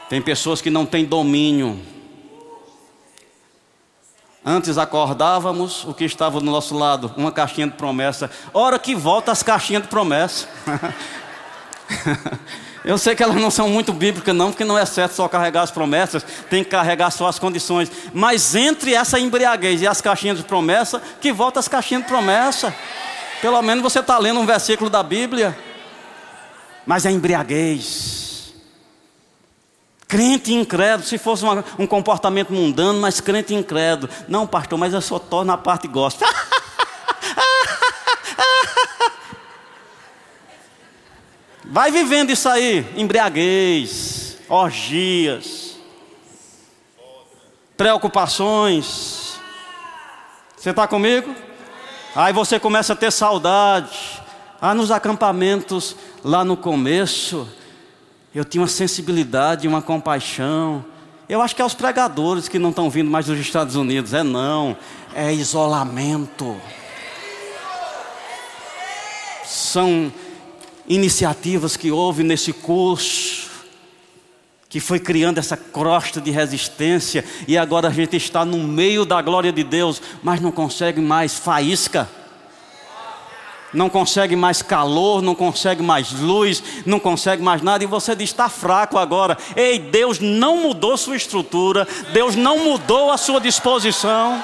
Tem 0.10 0.22
pessoas 0.22 0.62
que 0.62 0.70
não 0.70 0.86
têm 0.86 1.06
domínio. 1.06 1.80
Antes 4.44 4.78
acordávamos, 4.78 5.84
o 5.84 5.94
que 5.94 6.06
estava 6.06 6.40
do 6.40 6.46
nosso 6.46 6.76
lado? 6.76 7.14
Uma 7.18 7.32
caixinha 7.32 7.68
de 7.68 7.74
promessa. 7.74 8.32
Hora 8.54 8.80
que 8.80 8.96
volta 8.96 9.34
as 9.34 9.44
caixinhas 9.44 9.84
de 9.84 9.90
promessa. 9.90 10.48
Eu 12.84 12.98
sei 12.98 13.16
que 13.16 13.22
elas 13.22 13.36
não 13.36 13.52
são 13.52 13.68
muito 13.70 13.92
bíblicas, 13.92 14.34
não, 14.34 14.52
porque 14.52 14.64
não 14.64 14.78
é 14.78 14.86
certo 14.86 15.14
só 15.14 15.28
carregar 15.28 15.64
as 15.64 15.72
promessas, 15.72 16.24
tem 16.50 16.64
que 16.64 16.70
carregar 16.70 17.12
só 17.12 17.28
as 17.28 17.38
condições. 17.38 17.92
Mas 18.14 18.56
entre 18.56 18.94
essa 18.94 19.20
embriaguez 19.20 19.82
e 19.82 19.88
as 19.88 20.00
caixinhas 20.00 20.38
de 20.38 20.44
promessa, 20.44 21.02
que 21.20 21.32
volta 21.32 21.60
as 21.60 21.68
caixinhas 21.68 22.04
de 22.04 22.10
promessa. 22.10 22.74
Pelo 23.42 23.62
menos 23.62 23.84
você 23.84 24.00
está 24.00 24.18
lendo 24.18 24.40
um 24.40 24.46
versículo 24.46 24.90
da 24.90 25.04
Bíblia. 25.04 25.58
Mas 26.86 27.06
é 27.06 27.12
embriaguez. 27.12 28.20
Crente 30.08 30.54
incrédulo, 30.54 31.08
se 31.08 31.20
fosse 31.20 31.44
uma, 31.44 31.64
um 31.78 31.86
comportamento 31.86 32.52
mundano, 32.52 33.00
mas 33.00 33.22
crente 33.22 33.54
incrédulo. 33.54 34.12
Não, 34.28 34.48
pastor, 34.48 34.80
mas 34.80 34.94
eu 34.94 35.02
só 35.02 35.20
torno 35.20 35.52
a 35.52 35.58
parte 35.58 35.86
e 35.86 35.90
Vai 41.72 41.92
vivendo 41.92 42.32
isso 42.32 42.50
aí, 42.50 42.84
embriaguez, 42.98 44.38
orgias, 44.50 45.78
preocupações. 47.78 49.40
Você 50.58 50.72
está 50.72 50.88
comigo? 50.88 51.36
Aí 52.16 52.34
você 52.34 52.60
começa 52.60 52.94
a 52.94 52.96
ter 52.96 53.12
saudade. 53.12 54.20
Ah, 54.60 54.74
nos 54.74 54.90
acampamentos 54.90 55.96
lá 56.24 56.44
no 56.44 56.58
começo, 56.58 57.48
eu 58.34 58.44
tinha 58.44 58.64
uma 58.64 58.68
sensibilidade, 58.68 59.68
uma 59.68 59.80
compaixão. 59.82 60.84
Eu 61.30 61.40
acho 61.40 61.56
que 61.56 61.62
é 61.62 61.66
os 61.66 61.76
pregadores 61.76 62.48
que 62.48 62.58
não 62.58 62.72
estão 62.72 62.90
vindo 62.90 63.12
mais 63.12 63.28
dos 63.28 63.38
Estados 63.38 63.76
Unidos. 63.76 64.16
É 64.16 64.24
não, 64.24 64.76
é 65.14 65.32
isolamento. 65.32 66.60
São 69.46 70.12
iniciativas 70.90 71.78
que 71.78 71.92
houve 71.92 72.24
nesse 72.24 72.52
curso, 72.52 73.48
que 74.68 74.80
foi 74.80 75.00
criando 75.00 75.38
essa 75.38 75.56
crosta 75.56 76.20
de 76.20 76.32
resistência, 76.32 77.24
e 77.48 77.58
agora 77.58 77.88
a 77.88 77.92
gente 77.92 78.18
está 78.18 78.44
no 78.44 78.58
meio 78.58 79.06
da 79.06 79.22
glória 79.22 79.52
de 79.52 79.64
Deus, 79.64 80.02
mas 80.22 80.42
não 80.42 80.52
consegue 80.52 81.00
mais 81.00 81.36
faísca 81.36 82.10
não 83.74 83.90
consegue 83.90 84.36
mais 84.36 84.62
calor, 84.62 85.22
não 85.22 85.36
consegue 85.36 85.84
mais 85.84 86.12
luz, 86.12 86.64
não 86.86 87.00
consegue 87.00 87.42
mais 87.42 87.62
nada, 87.62 87.84
e 87.84 87.88
você 87.88 88.16
diz: 88.16 88.30
está 88.30 88.50
fraco 88.50 88.98
agora. 88.98 89.38
Ei, 89.56 89.80
Deus 89.80 90.20
não 90.20 90.58
mudou 90.58 90.98
sua 90.98 91.16
estrutura, 91.16 91.88
Deus 92.12 92.36
não 92.36 92.60
mudou 92.60 93.12
a 93.12 93.18
sua 93.18 93.40
disposição, 93.40 94.44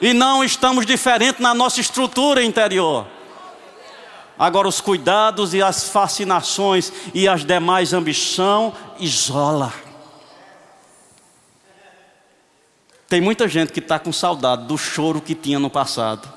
e 0.00 0.12
não 0.12 0.42
estamos 0.42 0.84
diferentes 0.84 1.40
na 1.40 1.54
nossa 1.54 1.80
estrutura 1.80 2.42
interior. 2.42 3.06
Agora, 4.38 4.66
os 4.66 4.80
cuidados 4.80 5.54
e 5.54 5.62
as 5.62 5.88
fascinações 5.88 6.92
e 7.14 7.28
as 7.28 7.44
demais 7.44 7.92
ambição 7.92 8.72
isola. 8.98 9.72
Tem 13.08 13.20
muita 13.20 13.46
gente 13.46 13.72
que 13.72 13.78
está 13.78 13.98
com 13.98 14.12
saudade 14.12 14.66
do 14.66 14.76
choro 14.76 15.20
que 15.20 15.34
tinha 15.34 15.58
no 15.58 15.70
passado 15.70 16.28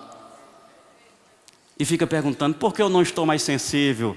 e 1.79 1.85
fica 1.85 2.05
perguntando: 2.05 2.55
por 2.55 2.73
que 2.73 2.81
eu 2.81 2.89
não 2.89 3.01
estou 3.01 3.25
mais 3.25 3.41
sensível? 3.41 4.15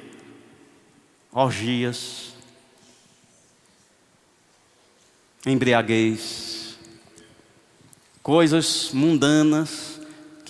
Orgias, 1.32 2.34
embriaguez, 5.46 6.76
coisas 8.22 8.90
mundanas 8.92 9.89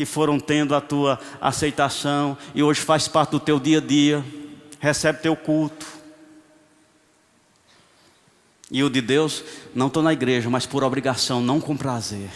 que 0.01 0.07
foram 0.07 0.41
tendo 0.41 0.75
a 0.75 0.81
tua 0.81 1.21
aceitação 1.43 2.35
e 2.55 2.63
hoje 2.63 2.81
faz 2.81 3.07
parte 3.07 3.33
do 3.33 3.39
teu 3.39 3.61
dia 3.61 3.77
a 3.77 3.81
dia, 3.83 4.25
recebe 4.79 5.19
teu 5.19 5.37
culto. 5.37 5.87
E 8.71 8.83
o 8.83 8.89
de 8.89 9.03
Deus, 9.03 9.45
não 9.75 9.89
estou 9.89 10.03
na 10.03 10.15
igreja, 10.15 10.49
mas 10.49 10.65
por 10.65 10.83
obrigação, 10.83 11.43
não 11.43 11.61
com 11.61 11.77
prazer. 11.77 12.31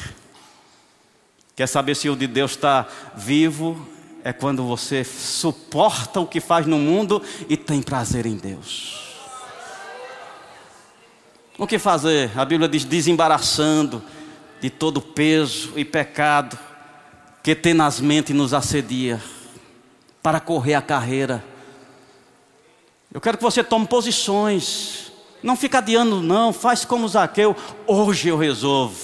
Quer 1.57 1.67
saber 1.67 1.95
se 1.95 2.07
o 2.11 2.15
de 2.15 2.27
Deus 2.27 2.51
está 2.51 2.87
vivo? 3.17 3.89
É 4.23 4.31
quando 4.31 4.63
você 4.63 5.03
suporta 5.03 6.21
o 6.21 6.27
que 6.27 6.43
faz 6.43 6.67
no 6.67 6.79
mundo 6.79 7.23
e 7.49 7.57
tem 7.57 7.81
prazer 7.81 8.27
em 8.27 8.37
Deus. 8.37 9.17
O 11.57 11.67
que 11.67 11.79
fazer? 11.79 12.31
A 12.39 12.45
Bíblia 12.45 12.69
diz: 12.69 12.85
desembaraçando 12.85 14.03
de 14.61 14.69
todo 14.69 15.01
peso 15.01 15.73
e 15.77 15.83
pecado 15.83 16.59
que 17.45 17.55
tenazmente 17.55 18.33
nos 18.33 18.55
assedia, 18.55 19.23
para 20.23 20.41
correr 20.41 20.73
a 20.73 20.81
carreira. 20.81 21.45
Eu 23.13 23.21
quero 23.21 23.37
que 23.37 23.43
você 23.43 23.63
tome 23.63 23.87
posições, 23.87 25.13
não 25.43 25.55
fica 25.55 25.77
adiando, 25.77 26.23
não, 26.23 26.55
faz 26.55 26.87
como 26.87 27.07
Zaqueu, 27.07 27.55
hoje 27.87 28.31
eu 28.31 28.39
resolvo. 28.39 28.97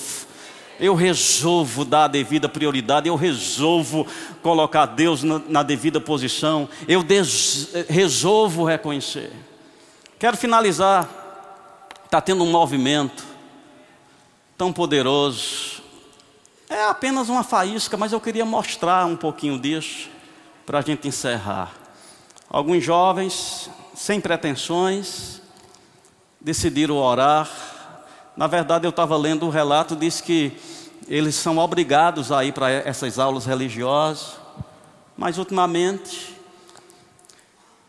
Eu 0.80 0.94
resolvo 0.94 1.84
dar 1.84 2.04
a 2.04 2.08
devida 2.08 2.48
prioridade, 2.48 3.06
eu 3.06 3.14
resolvo 3.14 4.06
colocar 4.40 4.86
Deus 4.86 5.22
na, 5.22 5.62
devida 5.62 6.00
posição, 6.00 6.66
eu 6.88 7.02
des, 7.02 7.68
resolvo 7.90 8.64
reconhecer. 8.64 9.30
Quero 10.18 10.38
finalizar, 10.38 11.06
está 12.06 12.22
tendo 12.22 12.42
um 12.42 12.50
movimento 12.50 13.22
tão 14.56 14.72
poderoso, 14.72 15.79
é 16.70 16.84
apenas 16.84 17.28
uma 17.28 17.44
faísca, 17.44 17.96
mas 17.96 18.12
eu 18.12 18.20
queria 18.20 18.46
mostrar 18.46 19.04
um 19.04 19.16
pouquinho 19.16 19.58
disso 19.58 20.08
para 20.64 20.78
a 20.78 20.82
gente 20.82 21.06
encerrar. 21.06 21.72
Alguns 22.48 22.82
jovens, 22.82 23.68
sem 23.94 24.20
pretensões, 24.20 25.42
decidiram 26.40 26.96
orar 26.96 27.50
na 28.40 28.46
verdade, 28.46 28.86
eu 28.86 28.90
estava 28.90 29.18
lendo 29.18 29.44
um 29.44 29.50
relato, 29.50 29.94
diz 29.94 30.22
que 30.22 30.52
eles 31.06 31.34
são 31.34 31.58
obrigados 31.58 32.32
a 32.32 32.42
ir 32.42 32.52
para 32.52 32.70
essas 32.70 33.18
aulas 33.18 33.44
religiosas, 33.44 34.38
mas 35.14 35.36
ultimamente, 35.36 36.34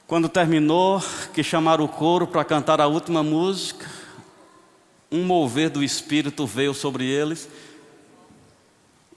quando 0.05 0.27
terminou, 0.27 1.01
que 1.33 1.41
chamaram 1.41 1.85
o 1.85 1.87
coro 1.87 2.27
para 2.27 2.43
cantar 2.43 2.81
a 2.81 2.87
última 2.87 3.23
música, 3.23 3.87
um 5.09 5.23
mover 5.23 5.69
do 5.69 5.81
Espírito 5.81 6.45
veio 6.45 6.73
sobre 6.73 7.05
eles, 7.05 7.47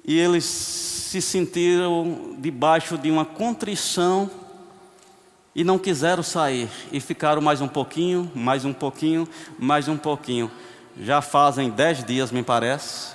e 0.05 0.19
eles 0.19 0.45
se 0.45 1.23
sentiram 1.23 2.37
debaixo 2.39 2.99
de 2.99 3.11
uma 3.11 3.25
contrição 3.25 4.31
e 5.55 5.63
não 5.63 5.79
quiseram 5.79 6.23
sair, 6.23 6.69
e 6.91 7.01
ficaram 7.01 7.41
mais 7.41 7.61
um 7.61 7.69
pouquinho, 7.69 8.31
mais 8.35 8.65
um 8.65 8.73
pouquinho, 8.73 9.29
mais 9.59 9.89
um 9.89 9.97
pouquinho 9.97 10.51
já 11.01 11.21
fazem 11.21 11.71
dez 11.71 12.05
dias, 12.05 12.31
me 12.31 12.43
parece. 12.43 13.15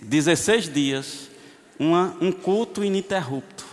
16 0.00 0.72
dias, 0.72 1.30
uma, 1.78 2.16
um 2.20 2.30
culto 2.30 2.84
ininterrupto, 2.84 3.64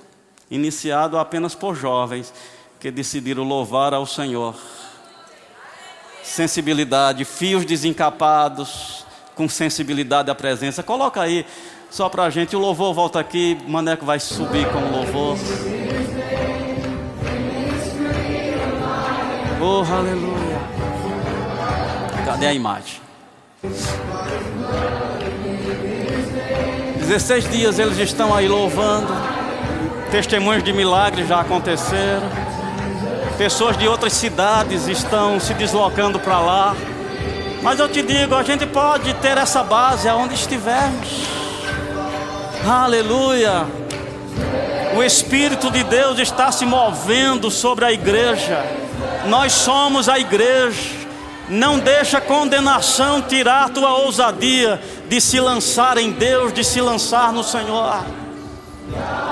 iniciado 0.49 1.17
apenas 1.17 1.53
por 1.53 1.75
jovens 1.75 2.33
que 2.79 2.89
decidiram 2.89 3.43
louvar 3.43 3.93
ao 3.93 4.05
Senhor. 4.05 4.55
Sensibilidade, 6.23 7.25
fios 7.25 7.65
desencapados, 7.65 9.00
com 9.41 9.49
sensibilidade 9.49 10.29
à 10.29 10.35
presença. 10.35 10.83
Coloca 10.83 11.19
aí, 11.19 11.47
só 11.89 12.07
para 12.07 12.25
a 12.25 12.29
gente, 12.29 12.55
o 12.55 12.59
louvor 12.59 12.93
volta 12.93 13.19
aqui, 13.19 13.57
Maneco 13.67 14.05
vai 14.05 14.19
subir 14.19 14.67
com 14.71 14.77
o 14.77 14.91
louvor. 14.91 15.35
Oh, 19.59 19.93
aleluia. 19.93 20.61
Cadê 22.23 22.45
a 22.45 22.53
imagem? 22.53 23.01
16 26.99 27.49
dias 27.49 27.79
eles 27.79 27.97
estão 27.97 28.35
aí 28.35 28.47
louvando. 28.47 29.11
Testemunhos 30.11 30.63
de 30.63 30.71
milagres 30.71 31.27
já 31.27 31.41
aconteceram. 31.41 32.29
Pessoas 33.39 33.75
de 33.75 33.87
outras 33.87 34.13
cidades 34.13 34.87
estão 34.87 35.39
se 35.39 35.55
deslocando 35.55 36.19
para 36.19 36.39
lá. 36.39 36.75
Mas 37.61 37.79
eu 37.79 37.87
te 37.87 38.01
digo, 38.01 38.33
a 38.35 38.43
gente 38.43 38.65
pode 38.65 39.13
ter 39.15 39.37
essa 39.37 39.63
base 39.63 40.09
aonde 40.09 40.33
estivermos. 40.33 41.07
Aleluia. 42.67 43.65
O 44.95 45.03
Espírito 45.03 45.69
de 45.69 45.83
Deus 45.83 46.19
está 46.19 46.51
se 46.51 46.65
movendo 46.65 47.51
sobre 47.51 47.85
a 47.85 47.91
igreja. 47.91 48.65
Nós 49.27 49.53
somos 49.53 50.09
a 50.09 50.19
igreja. 50.19 51.01
Não 51.47 51.79
deixa 51.79 52.17
a 52.17 52.21
condenação 52.21 53.21
tirar 53.21 53.65
a 53.65 53.69
tua 53.69 53.93
ousadia 53.97 54.81
de 55.07 55.19
se 55.19 55.39
lançar 55.39 55.97
em 55.97 56.11
Deus, 56.11 56.53
de 56.53 56.63
se 56.63 56.81
lançar 56.81 57.31
no 57.31 57.43
Senhor. 57.43 58.03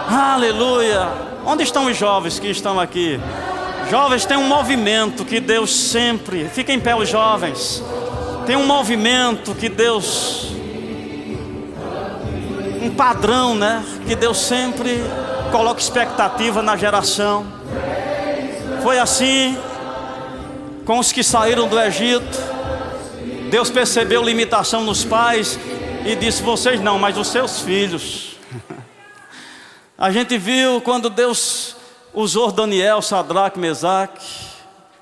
Aleluia. 0.07 1.07
Onde 1.45 1.63
estão 1.63 1.85
os 1.85 1.97
jovens 1.97 2.37
que 2.37 2.47
estão 2.47 2.79
aqui? 2.79 3.19
Jovens, 3.89 4.25
tem 4.25 4.37
um 4.37 4.47
movimento 4.47 5.25
que 5.25 5.39
Deus 5.39 5.73
sempre. 5.73 6.47
Fiquem 6.49 6.75
em 6.75 6.79
pé, 6.79 6.95
os 6.95 7.09
jovens. 7.09 7.83
Tem 8.49 8.55
um 8.55 8.65
movimento 8.65 9.53
que 9.53 9.69
Deus. 9.69 10.47
Um 12.81 12.89
padrão, 12.95 13.53
né? 13.53 13.85
Que 14.07 14.15
Deus 14.15 14.39
sempre 14.39 15.03
coloca 15.51 15.79
expectativa 15.79 16.59
na 16.63 16.75
geração. 16.75 17.45
Foi 18.81 18.97
assim 18.97 19.55
com 20.83 20.97
os 20.97 21.11
que 21.11 21.23
saíram 21.23 21.67
do 21.67 21.79
Egito. 21.79 22.39
Deus 23.51 23.69
percebeu 23.69 24.23
limitação 24.23 24.83
nos 24.83 25.05
pais 25.05 25.59
e 26.03 26.15
disse: 26.15 26.41
Vocês 26.41 26.81
não, 26.81 26.97
mas 26.97 27.19
os 27.19 27.27
seus 27.27 27.61
filhos. 27.61 28.35
A 29.95 30.09
gente 30.09 30.39
viu 30.39 30.81
quando 30.81 31.07
Deus 31.07 31.75
usou 32.11 32.51
Daniel, 32.51 32.99
Sadraque, 33.03 33.59
Mesaque, 33.59 34.25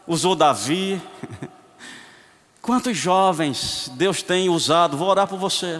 usou 0.06 0.36
Davi. 0.36 1.02
Quantos 2.68 2.98
jovens 2.98 3.90
Deus 3.96 4.22
tem 4.22 4.50
usado? 4.50 4.98
Vou 4.98 5.08
orar 5.08 5.26
por 5.26 5.40
você. 5.40 5.80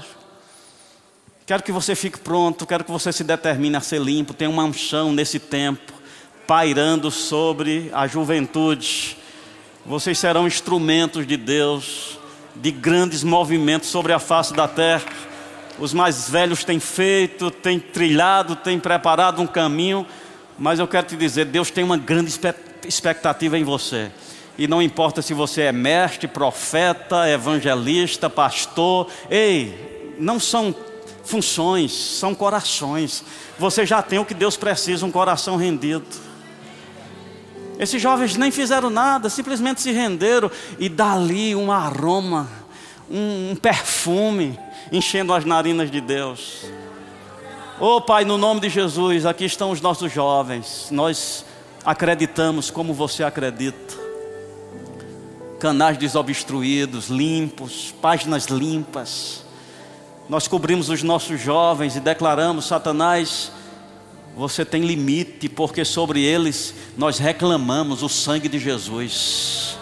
Quero 1.46 1.62
que 1.62 1.70
você 1.70 1.94
fique 1.96 2.18
pronto, 2.18 2.66
quero 2.66 2.86
que 2.86 2.92
você 2.92 3.12
se 3.12 3.26
determine 3.26 3.76
a 3.76 3.82
ser 3.82 4.00
limpo. 4.00 4.34
Tem 4.34 4.48
uma 4.48 4.64
unção 4.64 5.12
nesse 5.12 5.38
tempo, 5.38 5.92
pairando 6.48 7.12
sobre 7.12 7.92
a 7.94 8.08
juventude. 8.08 9.18
Vocês 9.86 10.18
serão 10.18 10.48
instrumentos 10.48 11.28
de 11.28 11.36
Deus, 11.36 12.18
de 12.56 12.72
grandes 12.72 13.22
movimentos 13.22 13.90
sobre 13.90 14.14
a 14.14 14.20
face 14.20 14.54
da 14.54 14.66
terra. 14.66 15.04
Os 15.78 15.94
mais 15.94 16.30
velhos 16.30 16.64
têm 16.64 16.80
feito, 16.80 17.52
têm 17.52 17.82
trilhado, 17.82 18.56
têm 18.56 18.80
preparado 18.80 19.42
um 19.42 19.48
caminho, 19.48 20.08
mas 20.58 20.80
eu 20.80 20.88
quero 20.88 21.06
te 21.06 21.18
dizer: 21.18 21.44
Deus 21.44 21.70
tem 21.70 21.84
uma 21.84 21.98
grande 21.98 22.34
expectativa 22.88 23.58
em 23.58 23.66
você. 23.66 24.10
E 24.58 24.68
não 24.68 24.82
importa 24.82 25.22
se 25.22 25.34
você 25.34 25.64
é 25.64 25.72
mestre, 25.72 26.28
profeta, 26.28 27.30
evangelista, 27.30 28.30
pastor, 28.30 29.08
ei, 29.30 30.16
não 30.18 30.40
são 30.40 30.74
funções, 31.24 31.92
são 31.92 32.34
corações. 32.34 33.24
Você 33.60 33.86
já 33.86 34.02
tem 34.02 34.18
o 34.18 34.26
que 34.26 34.34
Deus 34.34 34.58
precisa, 34.58 35.06
um 35.06 35.12
coração 35.12 35.58
rendido. 35.58 36.06
Esses 37.78 38.02
jovens 38.02 38.36
nem 38.36 38.50
fizeram 38.50 38.90
nada, 38.90 39.30
simplesmente 39.30 39.82
se 39.82 39.92
renderam 39.92 40.50
e 40.80 40.90
dali 40.90 41.56
um 41.56 41.72
aroma, 41.72 42.50
um, 43.10 43.52
um 43.52 43.56
perfume 43.56 44.58
enchendo 44.92 45.34
as 45.34 45.46
narinas 45.46 45.92
de 45.92 46.02
Deus. 46.02 46.66
Oh 47.80 48.02
Pai, 48.02 48.26
no 48.26 48.40
nome 48.40 48.62
de 48.62 48.70
Jesus, 48.70 49.24
aqui 49.24 49.46
estão 49.46 49.70
os 49.70 49.82
nossos 49.82 50.12
jovens. 50.12 50.88
Nós 50.90 51.46
acreditamos 51.86 52.72
como 52.72 52.92
você 52.92 53.24
acredita. 53.24 54.07
Canais 55.60 55.98
desobstruídos, 55.98 57.08
limpos, 57.08 57.94
páginas 58.02 58.46
limpas. 58.46 59.44
Nós 60.30 60.48
cobrimos 60.48 60.90
os 60.90 61.02
nossos 61.02 61.40
jovens 61.42 61.96
e 61.96 62.00
declaramos: 62.00 62.66
Satanás, 62.66 63.52
você 64.36 64.64
tem 64.64 64.84
limite, 64.84 65.50
porque 65.50 65.84
sobre 65.84 66.22
eles 66.22 66.74
nós 66.96 67.18
reclamamos 67.18 68.04
o 68.04 68.10
sangue 68.10 68.48
de 68.48 68.60
Jesus. 68.60 69.76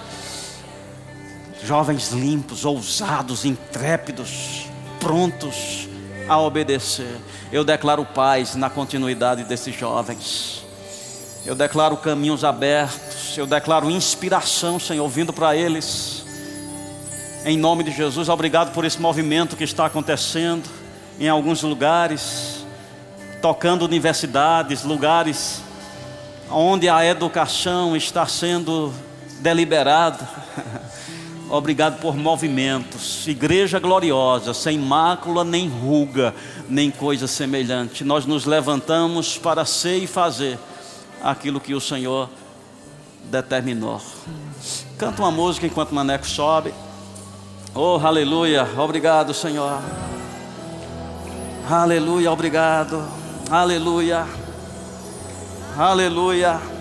Jovens 1.61 2.11
limpos, 2.11 2.63
ousados, 2.63 3.43
intrépidos, 3.43 4.67
prontos 4.99 5.89
a 6.30 6.39
obedecer. 6.39 7.17
Eu 7.51 7.63
declaro 7.63 8.05
paz 8.05 8.55
na 8.55 8.69
continuidade 8.69 9.43
desses 9.43 9.76
jovens. 9.76 10.63
Eu 11.45 11.55
declaro 11.55 11.97
caminhos 11.97 12.43
abertos. 12.43 13.14
Eu 13.36 13.45
declaro 13.45 13.89
inspiração, 13.89 14.80
Senhor, 14.80 15.07
vindo 15.09 15.34
para 15.34 15.55
eles. 15.55 16.23
Em 17.43 17.57
nome 17.57 17.84
de 17.84 17.91
Jesus, 17.91 18.30
obrigado 18.30 18.71
por 18.73 18.86
esse 18.86 19.01
movimento 19.01 19.55
que 19.55 19.63
está 19.63 19.88
acontecendo 19.88 20.69
em 21.19 21.28
alguns 21.28 21.61
lugares, 21.63 22.65
tocando 23.41 23.84
universidades, 23.84 24.84
lugares 24.84 25.61
onde 26.49 26.88
a 26.88 27.03
educação 27.05 27.95
está 27.95 28.26
sendo 28.26 28.93
deliberada. 29.39 30.28
Obrigado 31.49 31.99
por 31.99 32.15
movimentos. 32.15 33.28
Igreja 33.28 33.78
gloriosa, 33.80 34.53
sem 34.53 34.80
mácula, 34.80 35.43
nem 35.43 35.69
ruga, 35.69 36.34
nem 36.67 36.89
coisa 36.89 37.28
semelhante. 37.28 38.03
Nós 38.03 38.26
nos 38.26 38.45
levantamos 38.45 39.38
para 39.38 39.63
ser 39.65 39.97
e 39.99 40.07
fazer 40.07 40.57
aquilo 41.21 41.59
que 41.59 41.76
o 41.76 41.82
Senhor 41.82 42.30
determinou. 43.30 44.01
Canta 44.97 45.21
uma 45.21 45.32
música 45.32 45.65
enquanto 45.65 45.91
o 45.91 45.95
maneco 45.95 46.26
sobe. 46.26 46.73
Oh, 47.73 47.99
aleluia. 48.01 48.67
Obrigado, 48.78 49.34
Senhor. 49.34 49.82
Aleluia, 51.69 52.32
obrigado. 52.32 53.05
Aleluia. 53.49 54.26
Aleluia. 55.78 56.74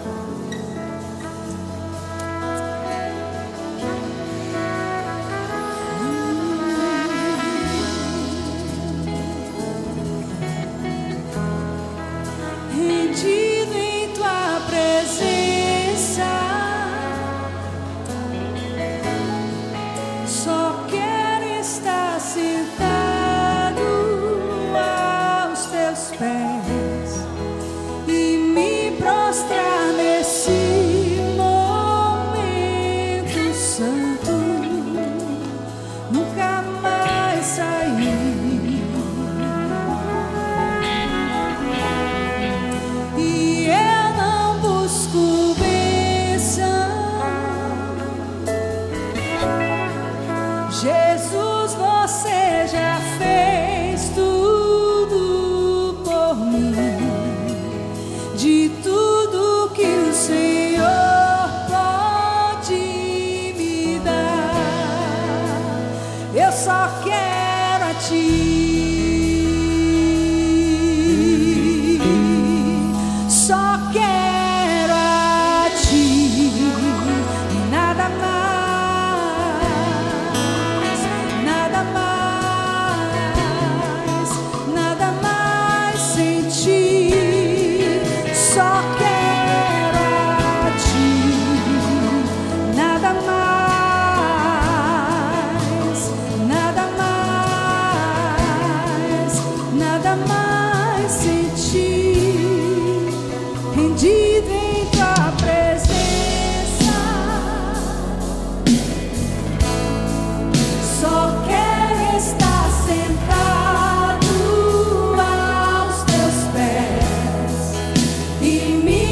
Jesus. 50.75 51.14